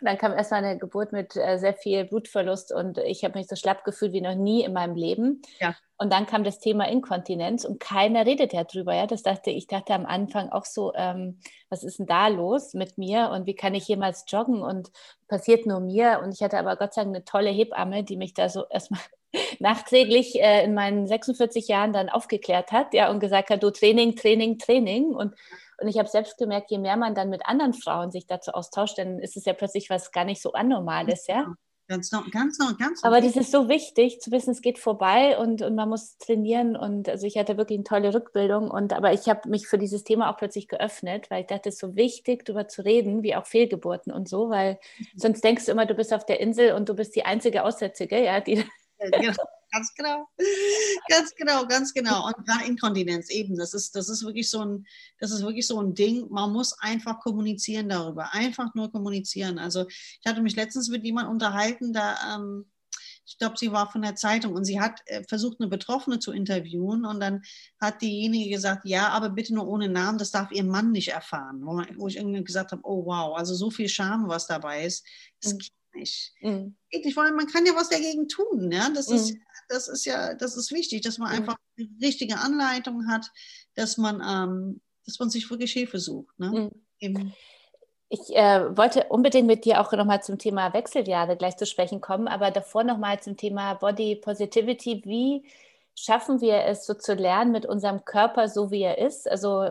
[0.00, 3.48] Und dann kam erstmal eine Geburt mit äh, sehr viel Blutverlust und ich habe mich
[3.48, 5.42] so schlapp gefühlt wie noch nie in meinem Leben.
[5.58, 5.74] Ja.
[5.98, 8.94] Und dann kam das Thema Inkontinenz und keiner redet ja drüber.
[8.94, 11.40] Ja, das dachte ich dachte am Anfang auch so, ähm,
[11.70, 14.90] was ist denn da los mit mir und wie kann ich jemals joggen und
[15.26, 16.20] passiert nur mir.
[16.22, 19.00] Und ich hatte aber Gott sei Dank eine tolle Hebamme, die mich da so erstmal
[19.58, 24.16] nachträglich äh, in meinen 46 Jahren dann aufgeklärt hat, ja, und gesagt hat, du Training,
[24.16, 25.06] Training, Training.
[25.14, 25.34] Und
[25.78, 28.98] und ich habe selbst gemerkt, je mehr man dann mit anderen Frauen sich dazu austauscht,
[28.98, 31.54] dann ist es ja plötzlich was gar nicht so Anormales, ja.
[31.88, 33.08] Ganz noch, ganz noch, ganz noch.
[33.08, 36.76] Aber das ist so wichtig, zu wissen, es geht vorbei und, und man muss trainieren.
[36.76, 38.68] Und also ich hatte wirklich eine tolle Rückbildung.
[38.68, 41.76] Und aber ich habe mich für dieses Thema auch plötzlich geöffnet, weil ich dachte, es
[41.76, 45.06] ist so wichtig, darüber zu reden, wie auch Fehlgeburten und so, weil mhm.
[45.14, 48.20] sonst denkst du immer, du bist auf der Insel und du bist die einzige Aussätzige,
[48.24, 48.64] ja, die.
[48.98, 49.34] Ja, genau
[49.76, 50.28] ganz genau.
[51.08, 52.26] Ganz genau, ganz genau.
[52.26, 54.86] Und gerade Inkontinenz eben, das ist, das ist wirklich so ein,
[55.20, 56.26] das ist wirklich so ein Ding.
[56.30, 58.32] Man muss einfach kommunizieren darüber.
[58.32, 59.58] Einfach nur kommunizieren.
[59.58, 62.66] Also ich hatte mich letztens mit jemandem unterhalten, da ähm,
[63.28, 66.30] ich glaube, sie war von der Zeitung und sie hat äh, versucht, eine Betroffene zu
[66.30, 67.42] interviewen und dann
[67.80, 71.60] hat diejenige gesagt, ja, aber bitte nur ohne Namen, das darf ihr Mann nicht erfahren.
[71.64, 74.84] Wo, man, wo ich irgendwie gesagt habe, oh wow, also so viel Scham, was dabei
[74.84, 75.04] ist,
[75.42, 75.58] das mhm.
[75.96, 76.32] Nicht.
[76.40, 76.76] Mhm.
[76.90, 78.70] Ich meine, man kann ja was dagegen tun.
[78.70, 78.90] Ja?
[78.90, 79.16] Das, mhm.
[79.16, 79.36] ist,
[79.68, 81.36] das ist ja, das ist wichtig, dass man mhm.
[81.36, 83.30] einfach die richtige Anleitung hat,
[83.74, 86.38] dass man, ähm, dass man sich wirklich Hilfe sucht.
[86.38, 86.70] Ne?
[87.00, 87.32] Mhm.
[88.08, 92.28] Ich äh, wollte unbedingt mit dir auch nochmal zum Thema Wechseljahre gleich zu sprechen kommen,
[92.28, 95.02] aber davor nochmal zum Thema Body Positivity.
[95.04, 95.44] Wie
[95.96, 99.28] schaffen wir es so zu lernen mit unserem Körper so, wie er ist?
[99.28, 99.70] Also,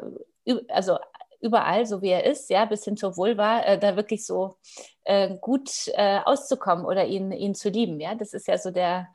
[0.68, 0.98] also
[1.42, 4.56] überall, so wie er ist, ja, bis hin zur Vulva, äh, da wirklich so
[5.04, 8.00] äh, gut äh, auszukommen oder ihn, ihn zu lieben.
[8.00, 9.08] Ja, das ist ja so der,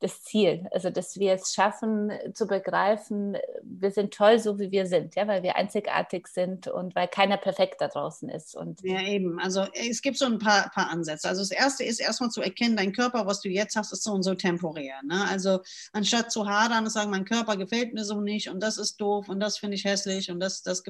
[0.00, 0.66] das Ziel.
[0.70, 5.26] Also, dass wir es schaffen zu begreifen, wir sind toll, so wie wir sind, ja,
[5.26, 8.54] weil wir einzigartig sind und weil keiner perfekt da draußen ist.
[8.54, 9.40] Und ja, eben.
[9.40, 11.28] Also es gibt so ein paar, paar Ansätze.
[11.28, 14.12] Also das erste ist erstmal zu erkennen, dein Körper, was du jetzt hast, ist so
[14.12, 15.00] und so temporär.
[15.04, 15.26] Ne?
[15.28, 15.60] Also
[15.92, 19.28] anstatt zu hadern und sagen, mein Körper gefällt mir so nicht und das ist doof
[19.28, 20.84] und das finde ich hässlich und das, das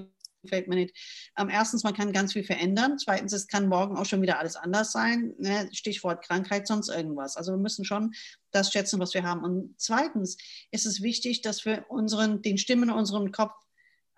[0.49, 0.97] gefällt mir nicht.
[1.39, 2.99] Ähm, erstens, man kann ganz viel verändern.
[2.99, 5.35] Zweitens, es kann morgen auch schon wieder alles anders sein.
[5.39, 5.69] Ne?
[5.73, 7.37] Stichwort Krankheit, sonst irgendwas.
[7.37, 8.15] Also wir müssen schon
[8.51, 9.45] das schätzen, was wir haben.
[9.45, 10.37] Und zweitens
[10.71, 13.55] ist es wichtig, dass wir unseren, den Stimmen in unserem Kopf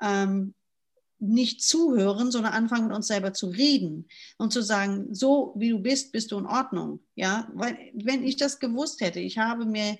[0.00, 0.54] ähm,
[1.18, 4.08] nicht zuhören, sondern anfangen mit uns selber zu reden
[4.38, 7.00] und zu sagen, so wie du bist, bist du in Ordnung.
[7.14, 9.98] Ja, weil wenn ich das gewusst hätte, ich habe mir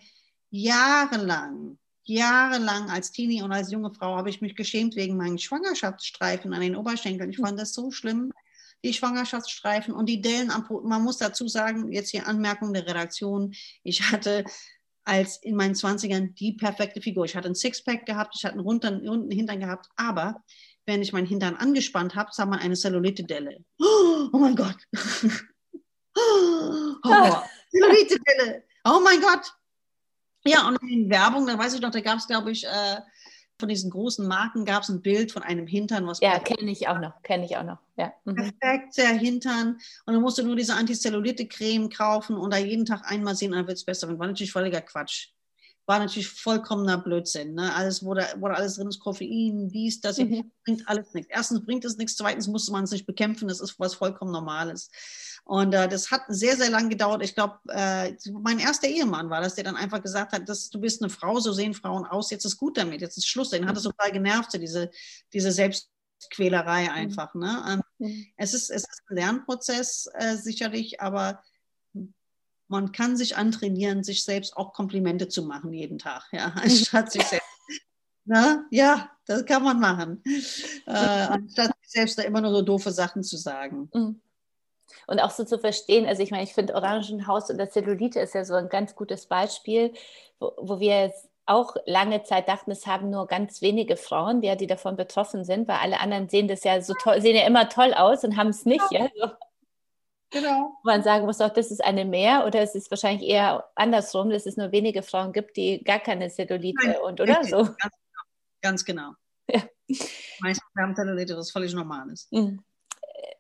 [0.51, 6.53] jahrelang jahrelang als Teenie und als junge Frau habe ich mich geschämt wegen meinen Schwangerschaftsstreifen
[6.53, 7.31] an den Oberschenkeln.
[7.31, 8.33] Ich fand das so schlimm,
[8.85, 10.81] die Schwangerschaftsstreifen und die Dellen am Po.
[10.81, 14.45] Man muss dazu sagen, jetzt hier Anmerkung der Redaktion, ich hatte
[15.05, 17.25] als in meinen 20ern die perfekte Figur.
[17.25, 20.43] Ich hatte ein Sixpack gehabt, ich hatte einen runden, runden Hintern gehabt, aber
[20.87, 23.65] wenn ich meinen Hintern angespannt habe, sah man eine Cellulite-Delle.
[23.79, 24.77] Oh, mein Gott.
[26.17, 26.97] Oh,
[27.71, 28.65] Cellulite-Delle.
[28.85, 29.53] Oh mein Gott.
[30.45, 33.01] Ja, und in Werbung, da weiß ich noch, da gab es, glaube ich, äh,
[33.59, 36.07] von diesen großen Marken gab es ein Bild von einem Hintern.
[36.07, 37.79] Was ja, kenne ich auch noch, kenne ich auch noch.
[37.97, 38.13] Ja.
[38.25, 38.37] Mhm.
[38.37, 39.79] Perfekt, der Hintern.
[40.07, 43.67] Und dann musst du nur diese Antizellulite-Creme kaufen und da jeden Tag einmal sehen, dann
[43.67, 44.09] wird es besser.
[44.09, 45.29] Und war natürlich völliger Quatsch.
[45.91, 47.55] War natürlich vollkommener Blödsinn.
[47.55, 47.75] Ne?
[47.75, 50.53] Alles, wo da, wo da alles drin ist, Koffein, dies, das, mhm.
[50.65, 51.29] bringt alles nichts.
[51.33, 54.89] Erstens bringt es nichts, zweitens muss man es nicht bekämpfen, das ist was vollkommen Normales.
[55.43, 57.25] Und äh, das hat sehr, sehr lang gedauert.
[57.25, 60.81] Ich glaube, äh, mein erster Ehemann war das, der dann einfach gesagt hat, dass, du
[60.81, 63.51] bist eine Frau, so sehen Frauen aus, jetzt ist gut damit, jetzt ist Schluss.
[63.51, 64.93] Den hat es total genervt, diese,
[65.33, 66.91] diese Selbstquälerei mhm.
[66.91, 67.35] einfach.
[67.35, 67.65] Ne?
[67.69, 68.27] Ähm, mhm.
[68.37, 71.43] es, ist, es ist ein Lernprozess äh, sicherlich, aber
[72.71, 77.25] man kann sich antrainieren, sich selbst auch Komplimente zu machen jeden Tag, ja, anstatt sich
[77.25, 77.47] selbst.
[78.25, 80.23] Na, ja, das kann man machen.
[80.87, 83.91] Äh, anstatt sich selbst da immer nur so doofe Sachen zu sagen.
[83.93, 84.21] Mhm
[85.07, 88.35] und auch so zu verstehen, also ich meine, ich finde Orangenhaus und das Zellulite ist
[88.35, 89.93] ja so ein ganz gutes Beispiel,
[90.39, 94.57] wo, wo wir jetzt auch lange Zeit dachten, es haben nur ganz wenige Frauen, die,
[94.57, 97.69] die davon betroffen sind, weil alle anderen sehen das ja so toll, sehen ja immer
[97.69, 98.85] toll aus und haben es nicht.
[98.91, 99.09] Ja.
[99.15, 99.37] ja?
[100.31, 100.79] Genau.
[100.85, 104.47] Man sagen muss auch, das ist eine mehr oder es ist wahrscheinlich eher andersrum, dass
[104.47, 107.57] es nur wenige Frauen gibt, die gar keine Zellulite Nein, und oder so.
[107.57, 108.23] Ganz genau.
[108.63, 109.11] Ganz genau.
[109.49, 109.63] Ja.
[110.41, 112.33] Meistens haben Zellulite, was völlig normal ist.
[112.33, 112.63] Mhm.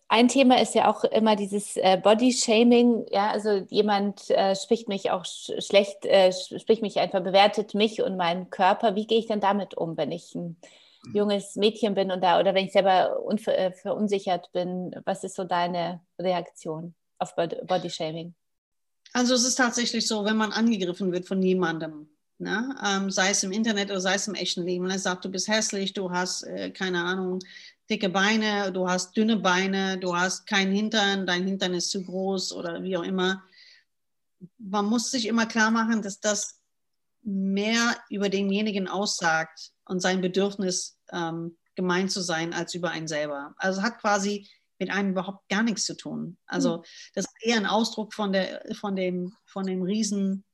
[0.09, 3.07] Ein Thema ist ja auch immer dieses äh, Body-Shaming.
[3.11, 8.03] Ja, also jemand äh, spricht mich auch sch schlecht, äh, spricht mich einfach, bewertet mich
[8.03, 8.97] und meinen Körper.
[8.97, 10.57] Wie gehe ich denn damit um, wenn ich ein.
[11.13, 14.95] Junges Mädchen bin und da, oder wenn ich selber äh, verunsichert bin?
[15.05, 18.35] Was ist so deine Reaktion auf Body-Shaming?
[19.13, 22.09] Also es ist tatsächlich so, wenn man angegriffen wird von jemandem,
[22.41, 22.75] Ne?
[22.83, 24.87] Ähm, sei es im Internet oder sei es im echten Leben.
[24.87, 27.41] Und er sagt, du bist hässlich, du hast, äh, keine Ahnung,
[27.91, 32.53] dicke Beine, du hast dünne Beine, du hast keinen Hintern, dein Hintern ist zu groß
[32.55, 33.43] oder wie auch immer.
[34.57, 36.63] Man muss sich immer klar machen, dass das
[37.23, 43.55] mehr über denjenigen aussagt und sein Bedürfnis ähm, gemein zu sein als über einen selber.
[43.57, 46.39] Also hat quasi mit einem überhaupt gar nichts zu tun.
[46.47, 46.83] Also hm.
[47.15, 50.45] das ist eher ein Ausdruck von, der, von, dem, von dem riesen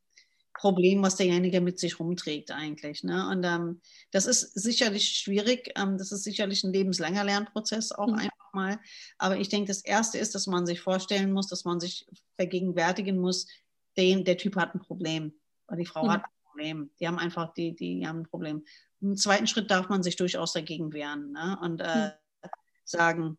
[0.53, 3.05] Problem, was derjenige mit sich rumträgt eigentlich.
[3.05, 3.29] Ne?
[3.29, 3.81] Und ähm,
[4.11, 5.71] das ist sicherlich schwierig.
[5.77, 8.15] Ähm, das ist sicherlich ein lebenslanger Lernprozess auch mhm.
[8.15, 8.81] einfach mal.
[9.19, 12.07] Aber ich denke, das Erste ist, dass man sich vorstellen muss, dass man sich
[12.37, 13.47] vergegenwärtigen muss,
[13.97, 15.35] den, der Typ hat ein Problem.
[15.69, 16.13] Oder die Frau mhm.
[16.13, 16.91] hat ein Problem.
[16.99, 18.65] Die haben einfach, die, die haben ein Problem.
[19.01, 21.59] Im zweiten Schritt darf man sich durchaus dagegen wehren ne?
[21.61, 22.49] und äh, mhm.
[22.85, 23.39] sagen,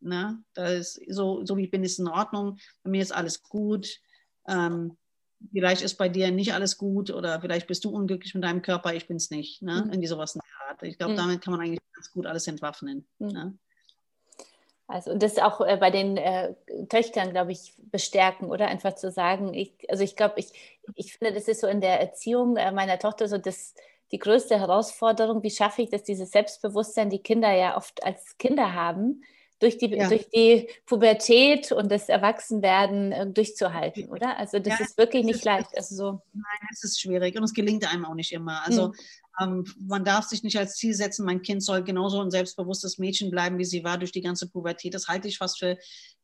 [0.00, 0.42] Ne?
[0.54, 2.58] Das ist so, so wie ich bin, ist in Ordnung.
[2.82, 4.00] Bei mir ist alles gut.
[4.48, 4.96] Ähm,
[5.52, 8.94] vielleicht ist bei dir nicht alles gut oder vielleicht bist du unglücklich mit deinem Körper,
[8.94, 9.62] ich bin es nicht.
[9.62, 9.82] Ne?
[9.84, 9.90] Mhm.
[9.90, 10.82] Irgendwie sowas in der Art.
[10.82, 11.18] Ich glaube, mhm.
[11.18, 13.06] damit kann man eigentlich ganz gut alles entwaffnen.
[13.18, 13.28] Mhm.
[13.28, 13.58] Ne?
[14.86, 16.54] Also und das auch äh, bei den äh,
[16.88, 21.34] Töchtern, glaube ich, bestärken oder einfach zu sagen, ich, also ich glaube, ich, ich finde,
[21.34, 23.74] das ist so in der Erziehung äh, meiner Tochter so das,
[24.12, 28.74] die größte Herausforderung, wie schaffe ich das, dieses Selbstbewusstsein, die Kinder ja oft als Kinder
[28.74, 29.22] haben,
[29.60, 30.08] durch die, ja.
[30.08, 34.38] durch die Pubertät und das Erwachsenwerden äh, durchzuhalten, oder?
[34.38, 35.76] Also das ja, ist wirklich nicht ist, leicht.
[35.76, 36.10] Also so.
[36.32, 38.64] Nein, es ist schwierig und es gelingt einem auch nicht immer.
[38.64, 38.94] Also hm.
[39.40, 43.30] ähm, man darf sich nicht als Ziel setzen, mein Kind soll genauso ein selbstbewusstes Mädchen
[43.30, 44.94] bleiben, wie sie war durch die ganze Pubertät.
[44.94, 45.76] Das halte ich fast für,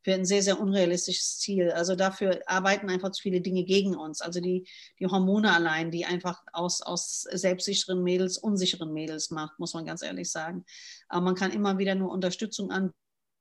[0.03, 1.71] für ein sehr, sehr unrealistisches Ziel.
[1.71, 4.21] Also dafür arbeiten einfach zu viele Dinge gegen uns.
[4.21, 4.67] Also die,
[4.99, 10.01] die Hormone allein, die einfach aus, aus selbstsicheren Mädels unsicheren Mädels macht, muss man ganz
[10.01, 10.65] ehrlich sagen.
[11.09, 12.95] Aber man kann immer wieder nur Unterstützung anbieten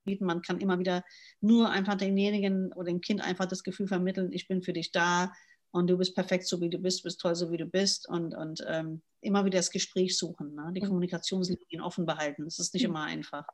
[0.07, 0.25] bieten.
[0.25, 1.05] Man kann immer wieder
[1.43, 5.33] nur einfach demjenigen oder dem Kind einfach das Gefühl vermitteln, ich bin für dich da
[5.73, 8.35] und du bist perfekt so wie du bist, bist toll so wie du bist und,
[8.35, 10.73] und ähm, immer wieder das Gespräch suchen, ne?
[10.75, 10.81] die.
[10.81, 12.45] Kommunikationslinien offen behalten.
[12.45, 12.91] Das ist nicht mhm.
[12.91, 13.47] immer einfach.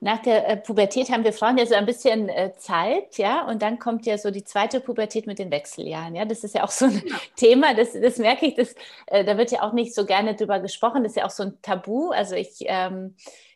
[0.00, 3.62] Nach der äh, Pubertät haben wir Frauen ja so ein bisschen äh, Zeit, ja, und
[3.62, 6.24] dann kommt ja so die zweite Pubertät mit den Wechseljahren, ja.
[6.24, 7.16] Das ist ja auch so ein ja.
[7.36, 8.74] Thema, das, das merke ich, das,
[9.06, 11.44] äh, da wird ja auch nicht so gerne drüber gesprochen, das ist ja auch so
[11.44, 12.10] ein Tabu.
[12.10, 13.14] Also ich ähm,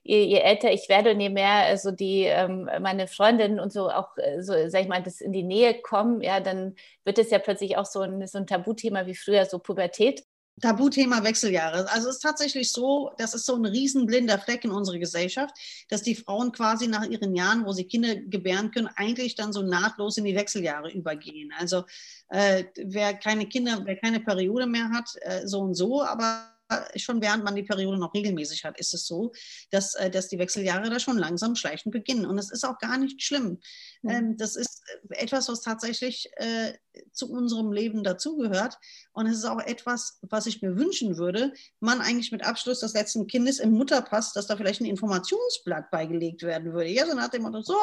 [0.09, 3.91] je, je, älter ich werde und je mehr so die ähm, meine Freundinnen und so
[3.91, 4.09] auch
[4.41, 7.77] so, sag ich mal, das in die Nähe kommen, ja, dann wird es ja plötzlich
[7.77, 10.25] auch so ein, so ein Tabuthema wie früher, so Pubertät.
[10.61, 11.91] Tabuthema Wechseljahre.
[11.91, 15.55] Also es ist tatsächlich so, das ist so ein riesenblinder Fleck in unserer Gesellschaft,
[15.89, 19.63] dass die Frauen quasi nach ihren Jahren, wo sie Kinder gebären können, eigentlich dann so
[19.63, 21.53] nahtlos in die Wechseljahre übergehen.
[21.59, 21.85] Also
[22.29, 26.59] äh, wer keine Kinder, wer keine Periode mehr hat, äh, so und so, aber
[26.97, 29.33] schon während man die Periode noch regelmäßig hat, ist es so,
[29.71, 32.27] dass, äh, dass die Wechseljahre da schon langsam schleichend beginnen.
[32.27, 33.59] Und es ist auch gar nicht schlimm.
[34.03, 34.37] Mhm.
[34.37, 36.73] Das ist äh, etwas, was tatsächlich äh,
[37.13, 38.79] zu unserem Leben dazugehört.
[39.13, 42.95] Und es ist auch etwas, was ich mir wünschen würde, man eigentlich mit Abschluss des
[42.95, 46.91] letzten Kindes im Mutterpass, dass da vielleicht ein Informationsblatt beigelegt werden würde.
[46.91, 47.77] Ja, so nach dem Motto, so,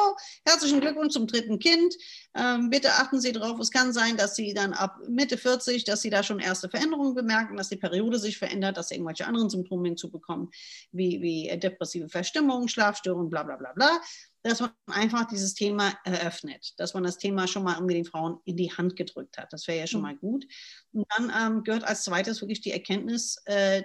[0.44, 1.94] herzlichen Glückwunsch zum dritten Kind.
[2.34, 6.02] Ähm, bitte achten Sie darauf, es kann sein, dass Sie dann ab Mitte 40, dass
[6.02, 9.50] Sie da schon erste Veränderungen bemerken, dass die Periode sich verändert, dass Sie irgendwelche anderen
[9.50, 10.50] Symptome hinzubekommen,
[10.92, 14.00] wie, wie depressive Verstimmung, Schlafstörungen, bla bla bla bla
[14.46, 18.38] dass man einfach dieses Thema eröffnet, dass man das Thema schon mal irgendwie den Frauen
[18.44, 19.52] in die Hand gedrückt hat.
[19.52, 20.06] Das wäre ja schon mhm.
[20.06, 20.46] mal gut.
[20.92, 23.82] Und dann ähm, gehört als zweites wirklich die Erkenntnis, äh,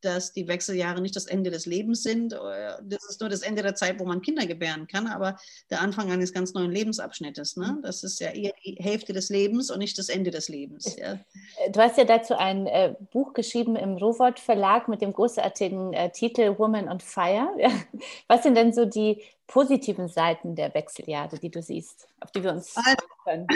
[0.00, 2.32] dass die Wechseljahre nicht das Ende des Lebens sind.
[2.32, 5.36] Das ist nur das Ende der Zeit, wo man Kinder gebären kann, aber
[5.70, 7.56] der Anfang eines ganz neuen Lebensabschnittes.
[7.56, 7.74] Ne?
[7.78, 7.82] Mhm.
[7.82, 10.96] Das ist ja eher die Hälfte des Lebens und nicht das Ende des Lebens.
[10.96, 11.14] Ja.
[11.14, 15.92] Äh, du hast ja dazu ein äh, Buch geschrieben im Rowold Verlag mit dem großartigen
[15.92, 17.48] äh, Titel Woman on Fire.
[18.28, 22.52] Was sind denn so die positiven Seiten der Wechseljahre, die du siehst, auf die wir
[22.52, 23.46] uns also, können?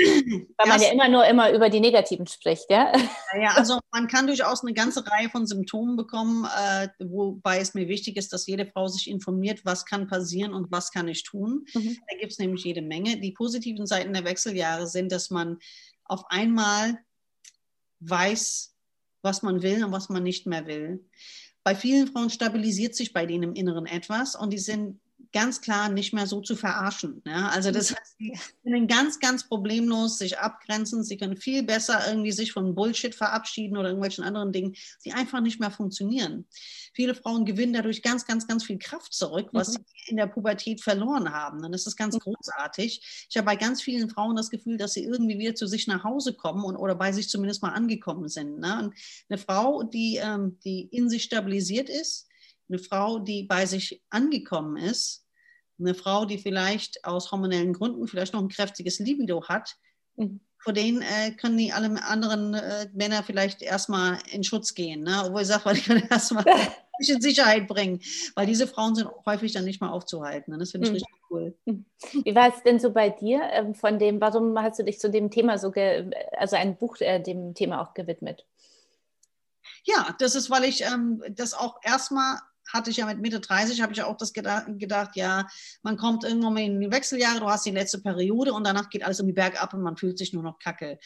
[0.56, 2.92] Weil man ja immer nur immer über die negativen spricht, ja?
[3.38, 7.88] Ja, also man kann durchaus eine ganze Reihe von Symptomen bekommen, äh, wobei es mir
[7.88, 11.66] wichtig ist, dass jede Frau sich informiert, was kann passieren und was kann ich tun.
[11.74, 11.98] Mhm.
[12.10, 13.18] Da gibt es nämlich jede Menge.
[13.18, 15.58] Die positiven Seiten der Wechseljahre sind, dass man
[16.06, 16.98] auf einmal
[18.00, 18.74] weiß,
[19.20, 21.04] was man will und was man nicht mehr will.
[21.64, 25.01] Bei vielen Frauen stabilisiert sich bei denen im Inneren etwas und die sind
[25.32, 27.22] ganz klar nicht mehr so zu verarschen.
[27.24, 27.50] Ne?
[27.50, 27.94] Also das mhm.
[27.96, 31.02] heißt, sie können ganz, ganz problemlos sich abgrenzen.
[31.04, 34.74] Sie können viel besser irgendwie sich von Bullshit verabschieden oder irgendwelchen anderen Dingen,
[35.04, 36.46] die einfach nicht mehr funktionieren.
[36.94, 39.72] Viele Frauen gewinnen dadurch ganz, ganz, ganz viel Kraft zurück, was mhm.
[39.72, 41.64] sie in der Pubertät verloren haben.
[41.64, 42.20] Und das ist ganz mhm.
[42.20, 43.26] großartig.
[43.30, 46.04] Ich habe bei ganz vielen Frauen das Gefühl, dass sie irgendwie wieder zu sich nach
[46.04, 48.58] Hause kommen und, oder bei sich zumindest mal angekommen sind.
[48.58, 48.90] Ne?
[49.28, 52.28] Eine Frau, die, ähm, die in sich stabilisiert ist,
[52.68, 55.21] eine Frau, die bei sich angekommen ist,
[55.82, 59.76] eine Frau, die vielleicht aus hormonellen Gründen vielleicht noch ein kräftiges Libido hat,
[60.16, 60.40] mhm.
[60.58, 65.02] vor denen äh, können die alle anderen äh, Männer vielleicht erstmal in Schutz gehen.
[65.02, 65.22] Ne?
[65.24, 66.44] Obwohl ich sage, weil die können erstmal
[66.98, 68.00] in Sicherheit bringen.
[68.34, 70.52] Weil diese Frauen sind häufig dann nicht mal aufzuhalten.
[70.52, 70.58] Ne?
[70.58, 70.94] Das finde ich mhm.
[70.96, 71.54] richtig cool.
[71.66, 71.84] Hm.
[72.24, 73.40] Wie war es denn so bei dir?
[73.52, 75.72] Ähm, von dem, warum hast du dich zu dem Thema so,
[76.36, 78.46] also ein Buch äh, dem Thema auch gewidmet?
[79.84, 82.38] Ja, das ist, weil ich ähm, das auch erstmal
[82.72, 85.46] hatte ich ja mit Mitte 30, habe ich auch das gedacht, gedacht, ja,
[85.82, 89.04] man kommt irgendwann mal in die Wechseljahre, du hast die letzte Periode und danach geht
[89.04, 90.98] alles um die Berg ab und man fühlt sich nur noch kacke.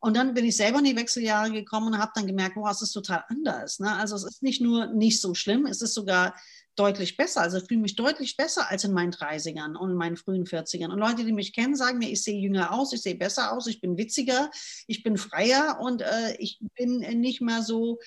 [0.00, 2.82] Und dann bin ich selber in die Wechseljahre gekommen und habe dann gemerkt, wow, es
[2.82, 3.78] ist total anders.
[3.78, 3.94] Ne?
[3.94, 6.34] Also es ist nicht nur nicht so schlimm, es ist sogar
[6.76, 7.42] deutlich besser.
[7.42, 10.90] Also ich fühle mich deutlich besser als in meinen 30ern und in meinen frühen 40ern.
[10.90, 13.66] Und Leute, die mich kennen, sagen mir, ich sehe jünger aus, ich sehe besser aus,
[13.66, 14.50] ich bin witziger,
[14.86, 17.98] ich bin freier und äh, ich bin nicht mehr so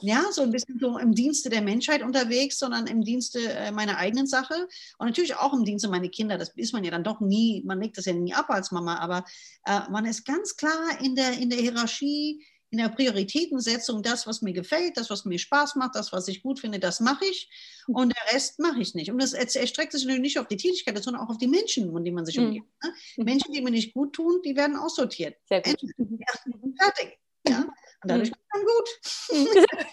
[0.00, 3.98] ja, so ein bisschen so im Dienste der Menschheit unterwegs, sondern im Dienste äh, meiner
[3.98, 4.54] eigenen Sache
[4.98, 6.38] und natürlich auch im Dienste meiner Kinder.
[6.38, 8.98] Das ist man ja dann doch nie, man legt das ja nie ab als Mama,
[8.98, 9.24] aber
[9.66, 12.44] äh, man ist ganz klar in der, in der Hierarchie,
[12.74, 16.42] in der Prioritätensetzung, das, was mir gefällt, das, was mir Spaß macht, das, was ich
[16.42, 17.48] gut finde, das mache ich
[17.86, 19.12] und der Rest mache ich nicht.
[19.12, 22.02] Und das erstreckt sich natürlich nicht auf die Tätigkeit, sondern auch auf die Menschen, um
[22.02, 22.46] die man sich mhm.
[22.46, 22.68] umgibt.
[22.82, 23.24] Ne?
[23.24, 25.36] Menschen, die mir nicht gut tun, die werden aussortiert.
[25.44, 25.76] Sehr gut.
[25.98, 27.18] Ja, fertig.
[27.46, 28.36] Ja, und dadurch mhm.
[28.52, 29.68] dann gut.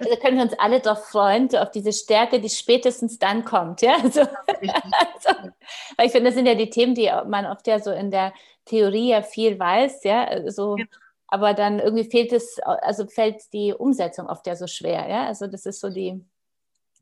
[0.00, 3.80] Also können wir uns alle doch freuen, so auf diese Stärke, die spätestens dann kommt.
[3.80, 3.94] Ja?
[4.02, 5.50] Also, also,
[5.96, 8.32] weil ich finde, das sind ja die Themen, die man oft ja so in der
[8.64, 10.84] Theorie ja viel weiß, ja, so, ja.
[11.32, 15.46] Aber dann irgendwie fehlt es, also fällt die Umsetzung oft ja so schwer, ja, also
[15.46, 16.24] das ist so die,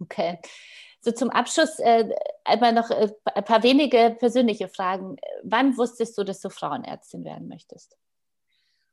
[0.01, 0.39] okay.
[1.03, 2.11] So zum Abschluss äh,
[2.45, 5.17] einmal noch äh, ein paar wenige persönliche Fragen.
[5.43, 7.97] Wann wusstest du, dass du Frauenärztin werden möchtest?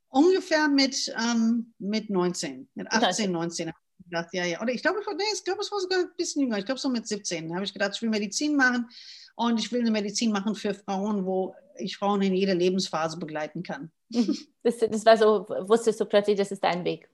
[0.09, 4.61] ungefähr mit, ähm, mit 19, mit 18, 19 habe ich gedacht, ja, ja.
[4.61, 6.57] Oder ich glaube, nee, ich glaube, es war sogar ein bisschen jünger.
[6.57, 8.89] Ich glaube, so mit 17 habe ich gedacht, ich will Medizin machen
[9.37, 13.63] und ich will eine Medizin machen für Frauen, wo ich Frauen in jeder Lebensphase begleiten
[13.63, 13.91] kann.
[14.63, 17.09] Das, das war so, wusstest du plötzlich, das ist dein Weg?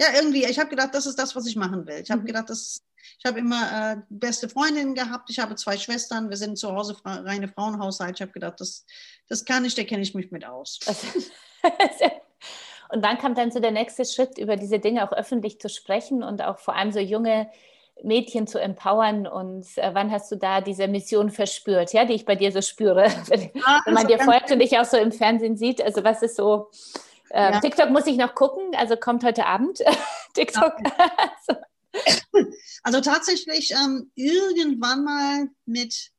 [0.00, 0.46] Ja, irgendwie.
[0.46, 2.00] Ich habe gedacht, das ist das, was ich machen will.
[2.02, 2.26] Ich habe mhm.
[2.26, 2.82] gedacht, das,
[3.18, 5.28] ich habe immer äh, beste Freundinnen gehabt.
[5.28, 6.30] Ich habe zwei Schwestern.
[6.30, 8.14] Wir sind zu Hause reine Frauenhaushalt.
[8.14, 8.86] Ich habe gedacht, das,
[9.28, 10.80] das kann ich, da kenne ich mich mit aus.
[12.90, 16.22] Und wann kam dann so der nächste Schritt, über diese Dinge auch öffentlich zu sprechen
[16.22, 17.50] und auch vor allem so junge
[18.02, 22.24] Mädchen zu empowern und äh, wann hast du da diese Mission verspürt, ja, die ich
[22.24, 25.12] bei dir so spüre, wenn, ah, wenn man dir folgt und dich auch so im
[25.12, 26.70] Fernsehen sieht, also was ist so,
[27.30, 27.60] äh, ja.
[27.60, 29.82] TikTok muss ich noch gucken, also kommt heute Abend
[30.34, 30.74] TikTok.
[31.16, 31.60] also.
[32.82, 33.00] also.
[33.00, 36.10] tatsächlich ähm, irgendwann mal mit,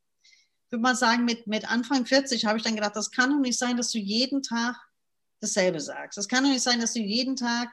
[0.69, 3.57] würde man sagen, mit, mit Anfang 40 habe ich dann gedacht, das kann doch nicht
[3.57, 4.75] sein, dass du jeden Tag
[5.41, 6.17] dasselbe sagst.
[6.17, 7.69] Es kann doch nicht sein, dass du jeden Tag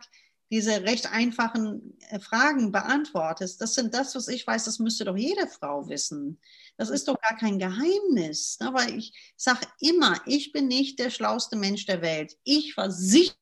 [0.51, 3.61] diese recht einfachen äh, Fragen beantwortest.
[3.61, 6.41] Das sind das, was ich weiß, das müsste doch jede Frau wissen.
[6.77, 8.59] Das ist doch gar kein Geheimnis.
[8.61, 8.71] Ne?
[8.73, 12.37] Weil ich sage immer, ich bin nicht der schlauste Mensch der Welt.
[12.45, 13.35] Ich war sicher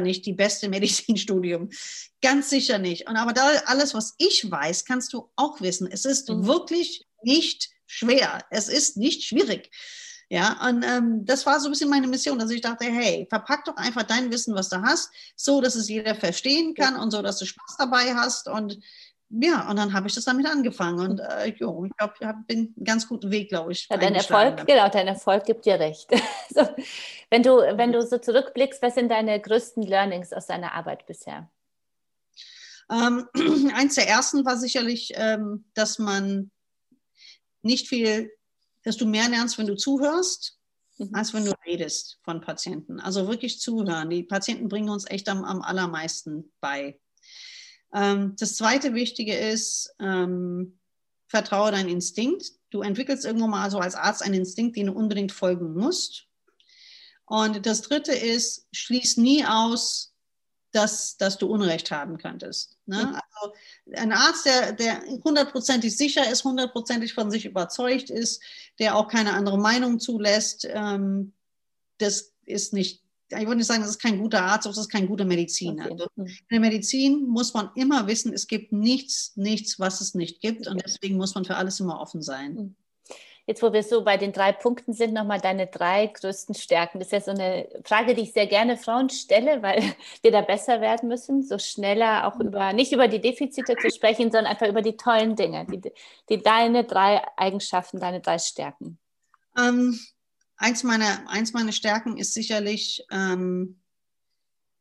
[0.00, 1.70] nicht die beste Medizinstudium.
[2.20, 3.08] Ganz sicher nicht.
[3.08, 5.88] Und aber da, alles, was ich weiß, kannst du auch wissen.
[5.90, 6.46] Es ist mhm.
[6.46, 8.44] wirklich nicht schwer.
[8.50, 9.70] Es ist nicht schwierig.
[10.30, 13.64] Ja, und ähm, das war so ein bisschen meine Mission, dass ich dachte, hey, verpack
[13.64, 17.22] doch einfach dein Wissen, was du hast, so, dass es jeder verstehen kann und so,
[17.22, 18.78] dass du Spaß dabei hast und
[19.30, 22.74] ja, und dann habe ich das damit angefangen und äh, jo, ich glaube, ich bin
[22.76, 23.86] einen ganz guten Weg, glaube ich.
[23.90, 26.10] Ja, dein Erfolg, genau, dein Erfolg gibt dir recht.
[26.54, 26.66] so,
[27.30, 31.50] wenn, du, wenn du so zurückblickst, was sind deine größten Learnings aus deiner Arbeit bisher?
[32.90, 33.28] Ähm,
[33.74, 36.50] eins der ersten war sicherlich, ähm, dass man
[37.60, 38.30] nicht viel
[38.88, 40.58] dass du mehr lernst, wenn du zuhörst,
[40.96, 41.10] mhm.
[41.12, 43.00] als wenn du redest von Patienten.
[43.00, 44.08] Also wirklich zuhören.
[44.08, 46.98] Die Patienten bringen uns echt am, am allermeisten bei.
[47.94, 50.78] Ähm, das zweite Wichtige ist, ähm,
[51.28, 52.50] vertraue deinen Instinkt.
[52.70, 56.26] Du entwickelst irgendwann mal so als Arzt einen Instinkt, den du unbedingt folgen musst.
[57.26, 60.07] Und das dritte ist, schließ nie aus,
[60.78, 62.76] dass, dass du Unrecht haben könntest.
[62.86, 63.20] Ne?
[63.40, 63.54] Also
[63.94, 68.40] ein Arzt, der, der hundertprozentig sicher ist, hundertprozentig von sich überzeugt ist,
[68.78, 71.32] der auch keine andere Meinung zulässt, ähm,
[71.98, 75.08] das ist nicht, ich würde nicht sagen, das ist kein guter Arzt, das ist kein
[75.08, 75.90] guter Mediziner.
[75.90, 75.92] Okay.
[75.92, 80.40] Also in der Medizin muss man immer wissen, es gibt nichts, nichts, was es nicht
[80.40, 82.76] gibt und deswegen muss man für alles immer offen sein.
[83.48, 83.50] Mhm.
[83.50, 86.98] Jetzt, wo wir so bei den drei Punkten sind, nochmal deine drei größten Stärken.
[86.98, 89.82] Das ist ja so eine Frage, die ich sehr gerne Frauen stelle, weil
[90.22, 94.30] wir da besser werden müssen, so schneller auch über, nicht über die Defizite zu sprechen,
[94.30, 95.80] sondern einfach über die tollen Dinge, die,
[96.28, 98.98] die deine drei Eigenschaften, deine drei Stärken.
[99.56, 99.98] Ähm,
[100.56, 103.80] eins, meiner, eins meiner Stärken ist sicherlich ähm,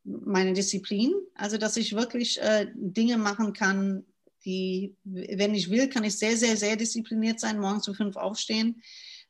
[0.04, 4.06] meine Disziplin, also dass ich wirklich äh, Dinge machen kann,
[4.48, 8.82] die, wenn ich will, kann ich sehr, sehr, sehr diszipliniert sein, morgens um fünf aufstehen.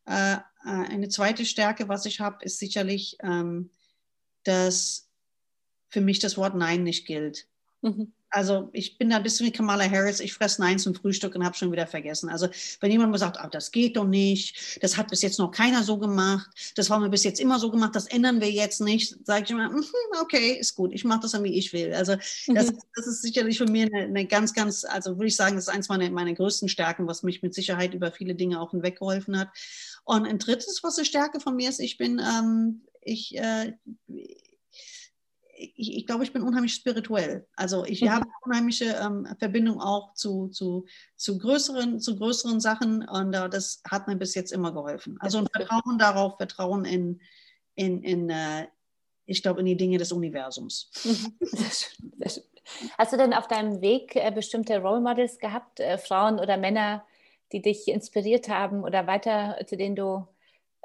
[0.05, 3.71] Äh, äh eine zweite Stärke, was ich habe, ist sicherlich ähm,
[4.47, 5.09] dass
[5.89, 7.47] für mich das Wort Nein nicht gilt.
[7.81, 8.13] Mhm.
[8.37, 11.43] Also ich bin da ein bisschen wie Kamala Harris, ich fresse Nein zum Frühstück und
[11.43, 12.29] habe schon wieder vergessen.
[12.29, 12.47] Also
[12.81, 15.81] wenn jemand mir sagt, ah, das geht doch nicht, das hat bis jetzt noch keiner
[15.81, 19.25] so gemacht, das haben wir bis jetzt immer so gemacht, das ändern wir jetzt nicht,
[19.25, 19.83] sage ich immer, mhm,
[20.21, 21.95] okay, ist gut, ich mache das dann, wie ich will.
[21.95, 22.77] Also das, mhm.
[22.95, 25.73] das ist sicherlich für mich eine, eine, ganz, ganz, also würde ich sagen, das ist
[25.73, 29.49] eins meiner, meiner größten Stärken, was mich mit Sicherheit über viele Dinge auch hinweggeholfen hat.
[30.03, 33.73] Und ein drittes, was eine Stärke von mir ist, ich bin, ähm, ich, äh,
[35.57, 37.47] ich, ich glaube, ich bin unheimlich spirituell.
[37.55, 38.11] Also ich mhm.
[38.11, 40.85] habe eine unheimliche ähm, Verbindung auch zu, zu,
[41.15, 45.17] zu, größeren, zu größeren Sachen und äh, das hat mir bis jetzt immer geholfen.
[45.19, 47.21] Also ein Vertrauen darauf, Vertrauen in,
[47.75, 48.67] in, in äh,
[49.25, 50.91] ich glaube, in die Dinge des Universums.
[51.03, 51.37] Mhm.
[52.97, 57.05] Hast du denn auf deinem Weg äh, bestimmte Role Models gehabt, äh, Frauen oder Männer,
[57.51, 60.27] die dich inspiriert haben oder weiter, zu denen du,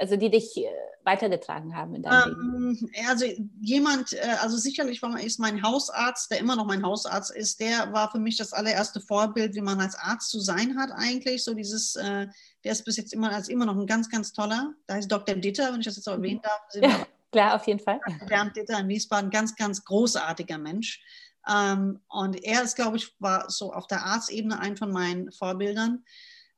[0.03, 0.69] also die dich äh,
[1.05, 2.93] weitergetragen haben in deinem ähm, Leben?
[3.09, 3.25] Also
[3.61, 7.93] jemand, äh, also sicherlich war, ist mein Hausarzt, der immer noch mein Hausarzt ist, der
[7.93, 11.45] war für mich das allererste Vorbild, wie man als Arzt zu sein hat eigentlich.
[11.45, 12.27] So dieses, äh,
[12.65, 14.75] der ist bis jetzt immer als immer noch ein ganz, ganz toller.
[14.89, 15.37] Da ist Dr.
[15.37, 16.61] Ditter, wenn ich das jetzt auch erwähnen darf.
[16.75, 18.01] Ja, klar, auf jeden Fall.
[18.27, 21.01] Bernd Ditter in Wiesbaden, ganz, ganz großartiger Mensch.
[21.49, 26.05] Ähm, und er ist, glaube ich, war so auf der Arztebene ein von meinen Vorbildern.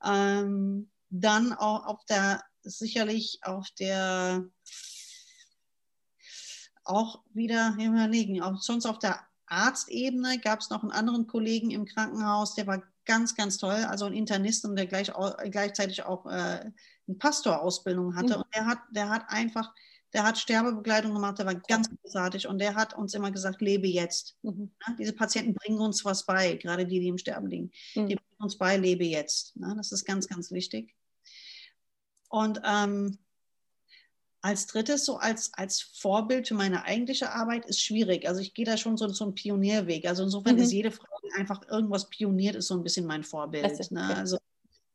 [0.03, 4.45] Ähm, dann auch auf der sicherlich auf der
[6.85, 11.85] auch wieder überlegen, auch sonst auf der Arztebene gab es noch einen anderen Kollegen im
[11.85, 15.13] Krankenhaus, der war ganz, ganz toll, also ein Internist und der gleich,
[15.51, 16.31] gleichzeitig auch äh,
[17.07, 18.35] eine Pastorausbildung hatte.
[18.35, 18.43] Mhm.
[18.43, 19.73] Und der hat, der hat einfach,
[20.13, 23.87] der hat Sterbebegleitung gemacht, der war ganz großartig und der hat uns immer gesagt, lebe
[23.87, 24.37] jetzt.
[24.43, 24.71] Mhm.
[24.87, 27.71] Ja, diese Patienten bringen uns was bei, gerade die, die im Sterben liegen.
[27.95, 28.09] Mhm.
[28.09, 29.55] Die bringen uns bei, lebe jetzt.
[29.57, 30.95] Ja, das ist ganz, ganz wichtig.
[32.35, 33.17] Und ähm,
[34.41, 38.27] als drittes, so als, als Vorbild für meine eigentliche Arbeit, ist schwierig.
[38.27, 40.05] Also ich gehe da schon so, so einen Pionierweg.
[40.09, 40.63] Also insofern mhm.
[40.63, 43.79] ist jede Frau, die einfach irgendwas pioniert, ist so ein bisschen mein Vorbild.
[43.79, 44.09] Das ne?
[44.11, 44.19] okay.
[44.19, 44.39] Also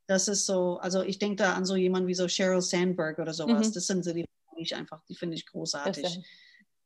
[0.05, 3.33] das ist so, also ich denke da an so jemanden wie so Sheryl Sandberg oder
[3.33, 3.69] sowas.
[3.69, 3.73] Mhm.
[3.73, 4.25] Das sind so die,
[4.57, 6.19] die ich einfach, die finde ich großartig.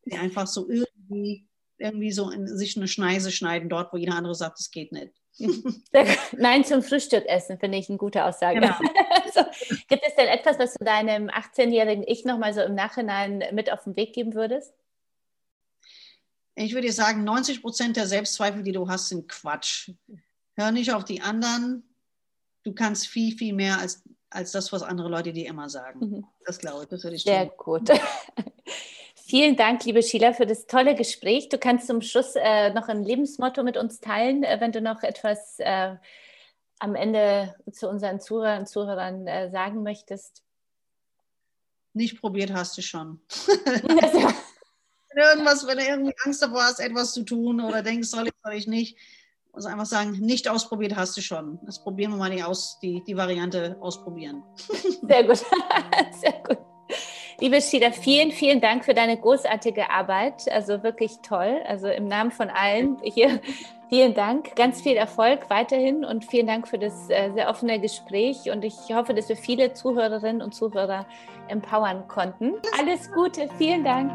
[0.05, 1.47] Die einfach so irgendwie,
[1.79, 5.13] irgendwie so in sich eine Schneise schneiden, dort, wo jeder andere sagt, es geht nicht.
[6.37, 8.59] Nein zum Frühstück essen, finde ich eine gute Aussage.
[8.59, 8.75] Genau.
[9.33, 9.41] so,
[9.87, 13.83] gibt es denn etwas, was du deinem 18-jährigen Ich nochmal so im Nachhinein mit auf
[13.83, 14.73] den Weg geben würdest?
[16.55, 19.89] Ich würde sagen, 90 Prozent der Selbstzweifel, die du hast, sind Quatsch.
[20.55, 21.83] Hör nicht auf die anderen.
[22.63, 25.99] Du kannst viel, viel mehr als, als das, was andere Leute dir immer sagen.
[25.99, 26.25] Mhm.
[26.45, 27.57] Das glaube ich, das würde ich Sehr tun.
[27.57, 27.89] gut.
[29.25, 31.49] Vielen Dank, liebe Sheila, für das tolle Gespräch.
[31.49, 35.01] Du kannst zum Schluss äh, noch ein Lebensmotto mit uns teilen, äh, wenn du noch
[35.01, 35.95] etwas äh,
[36.83, 40.43] am Ende zu unseren Zuhörern und Zuhörern äh, sagen möchtest.
[41.93, 43.21] Nicht probiert hast du schon.
[43.55, 48.33] wenn irgendwas, wenn du irgendwie Angst davor hast, etwas zu tun oder denkst, soll ich,
[48.43, 48.97] soll ich nicht,
[49.53, 51.57] muss einfach sagen, nicht ausprobiert hast du schon.
[51.65, 54.43] Das probieren wir mal die, aus, die, die Variante ausprobieren.
[55.07, 55.37] Sehr gut.
[56.19, 56.57] Sehr gut.
[57.39, 60.51] Liebe Sheila, vielen, vielen Dank für deine großartige Arbeit.
[60.51, 61.61] Also wirklich toll.
[61.65, 63.39] Also im Namen von allen hier
[63.93, 64.55] vielen Dank.
[64.55, 68.49] Ganz viel Erfolg weiterhin und vielen Dank für das äh, sehr offene Gespräch.
[68.51, 71.05] Und ich hoffe, dass wir viele Zuhörerinnen und Zuhörer
[71.47, 72.53] empowern konnten.
[72.79, 73.47] Alles Gute.
[73.59, 74.11] Vielen Dank.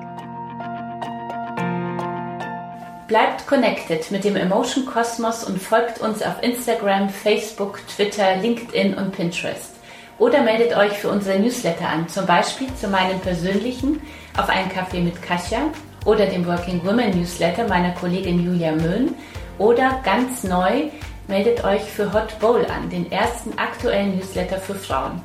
[3.07, 9.13] Bleibt connected mit dem Emotion Kosmos und folgt uns auf Instagram, Facebook, Twitter, LinkedIn und
[9.13, 9.77] Pinterest.
[10.19, 14.03] Oder meldet euch für unsere Newsletter an, zum Beispiel zu meinem persönlichen
[14.37, 15.71] auf einen Kaffee mit Kasia
[16.05, 19.15] oder dem Working Women Newsletter meiner Kollegin Julia Möhn
[19.59, 20.91] oder ganz neu
[21.27, 25.21] meldet euch für Hot Bowl an, den ersten aktuellen Newsletter für Frauen.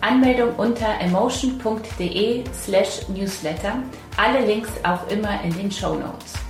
[0.00, 3.82] Anmeldung unter emotion.de slash newsletter.
[4.16, 6.49] Alle Links auch immer in den Show Notes.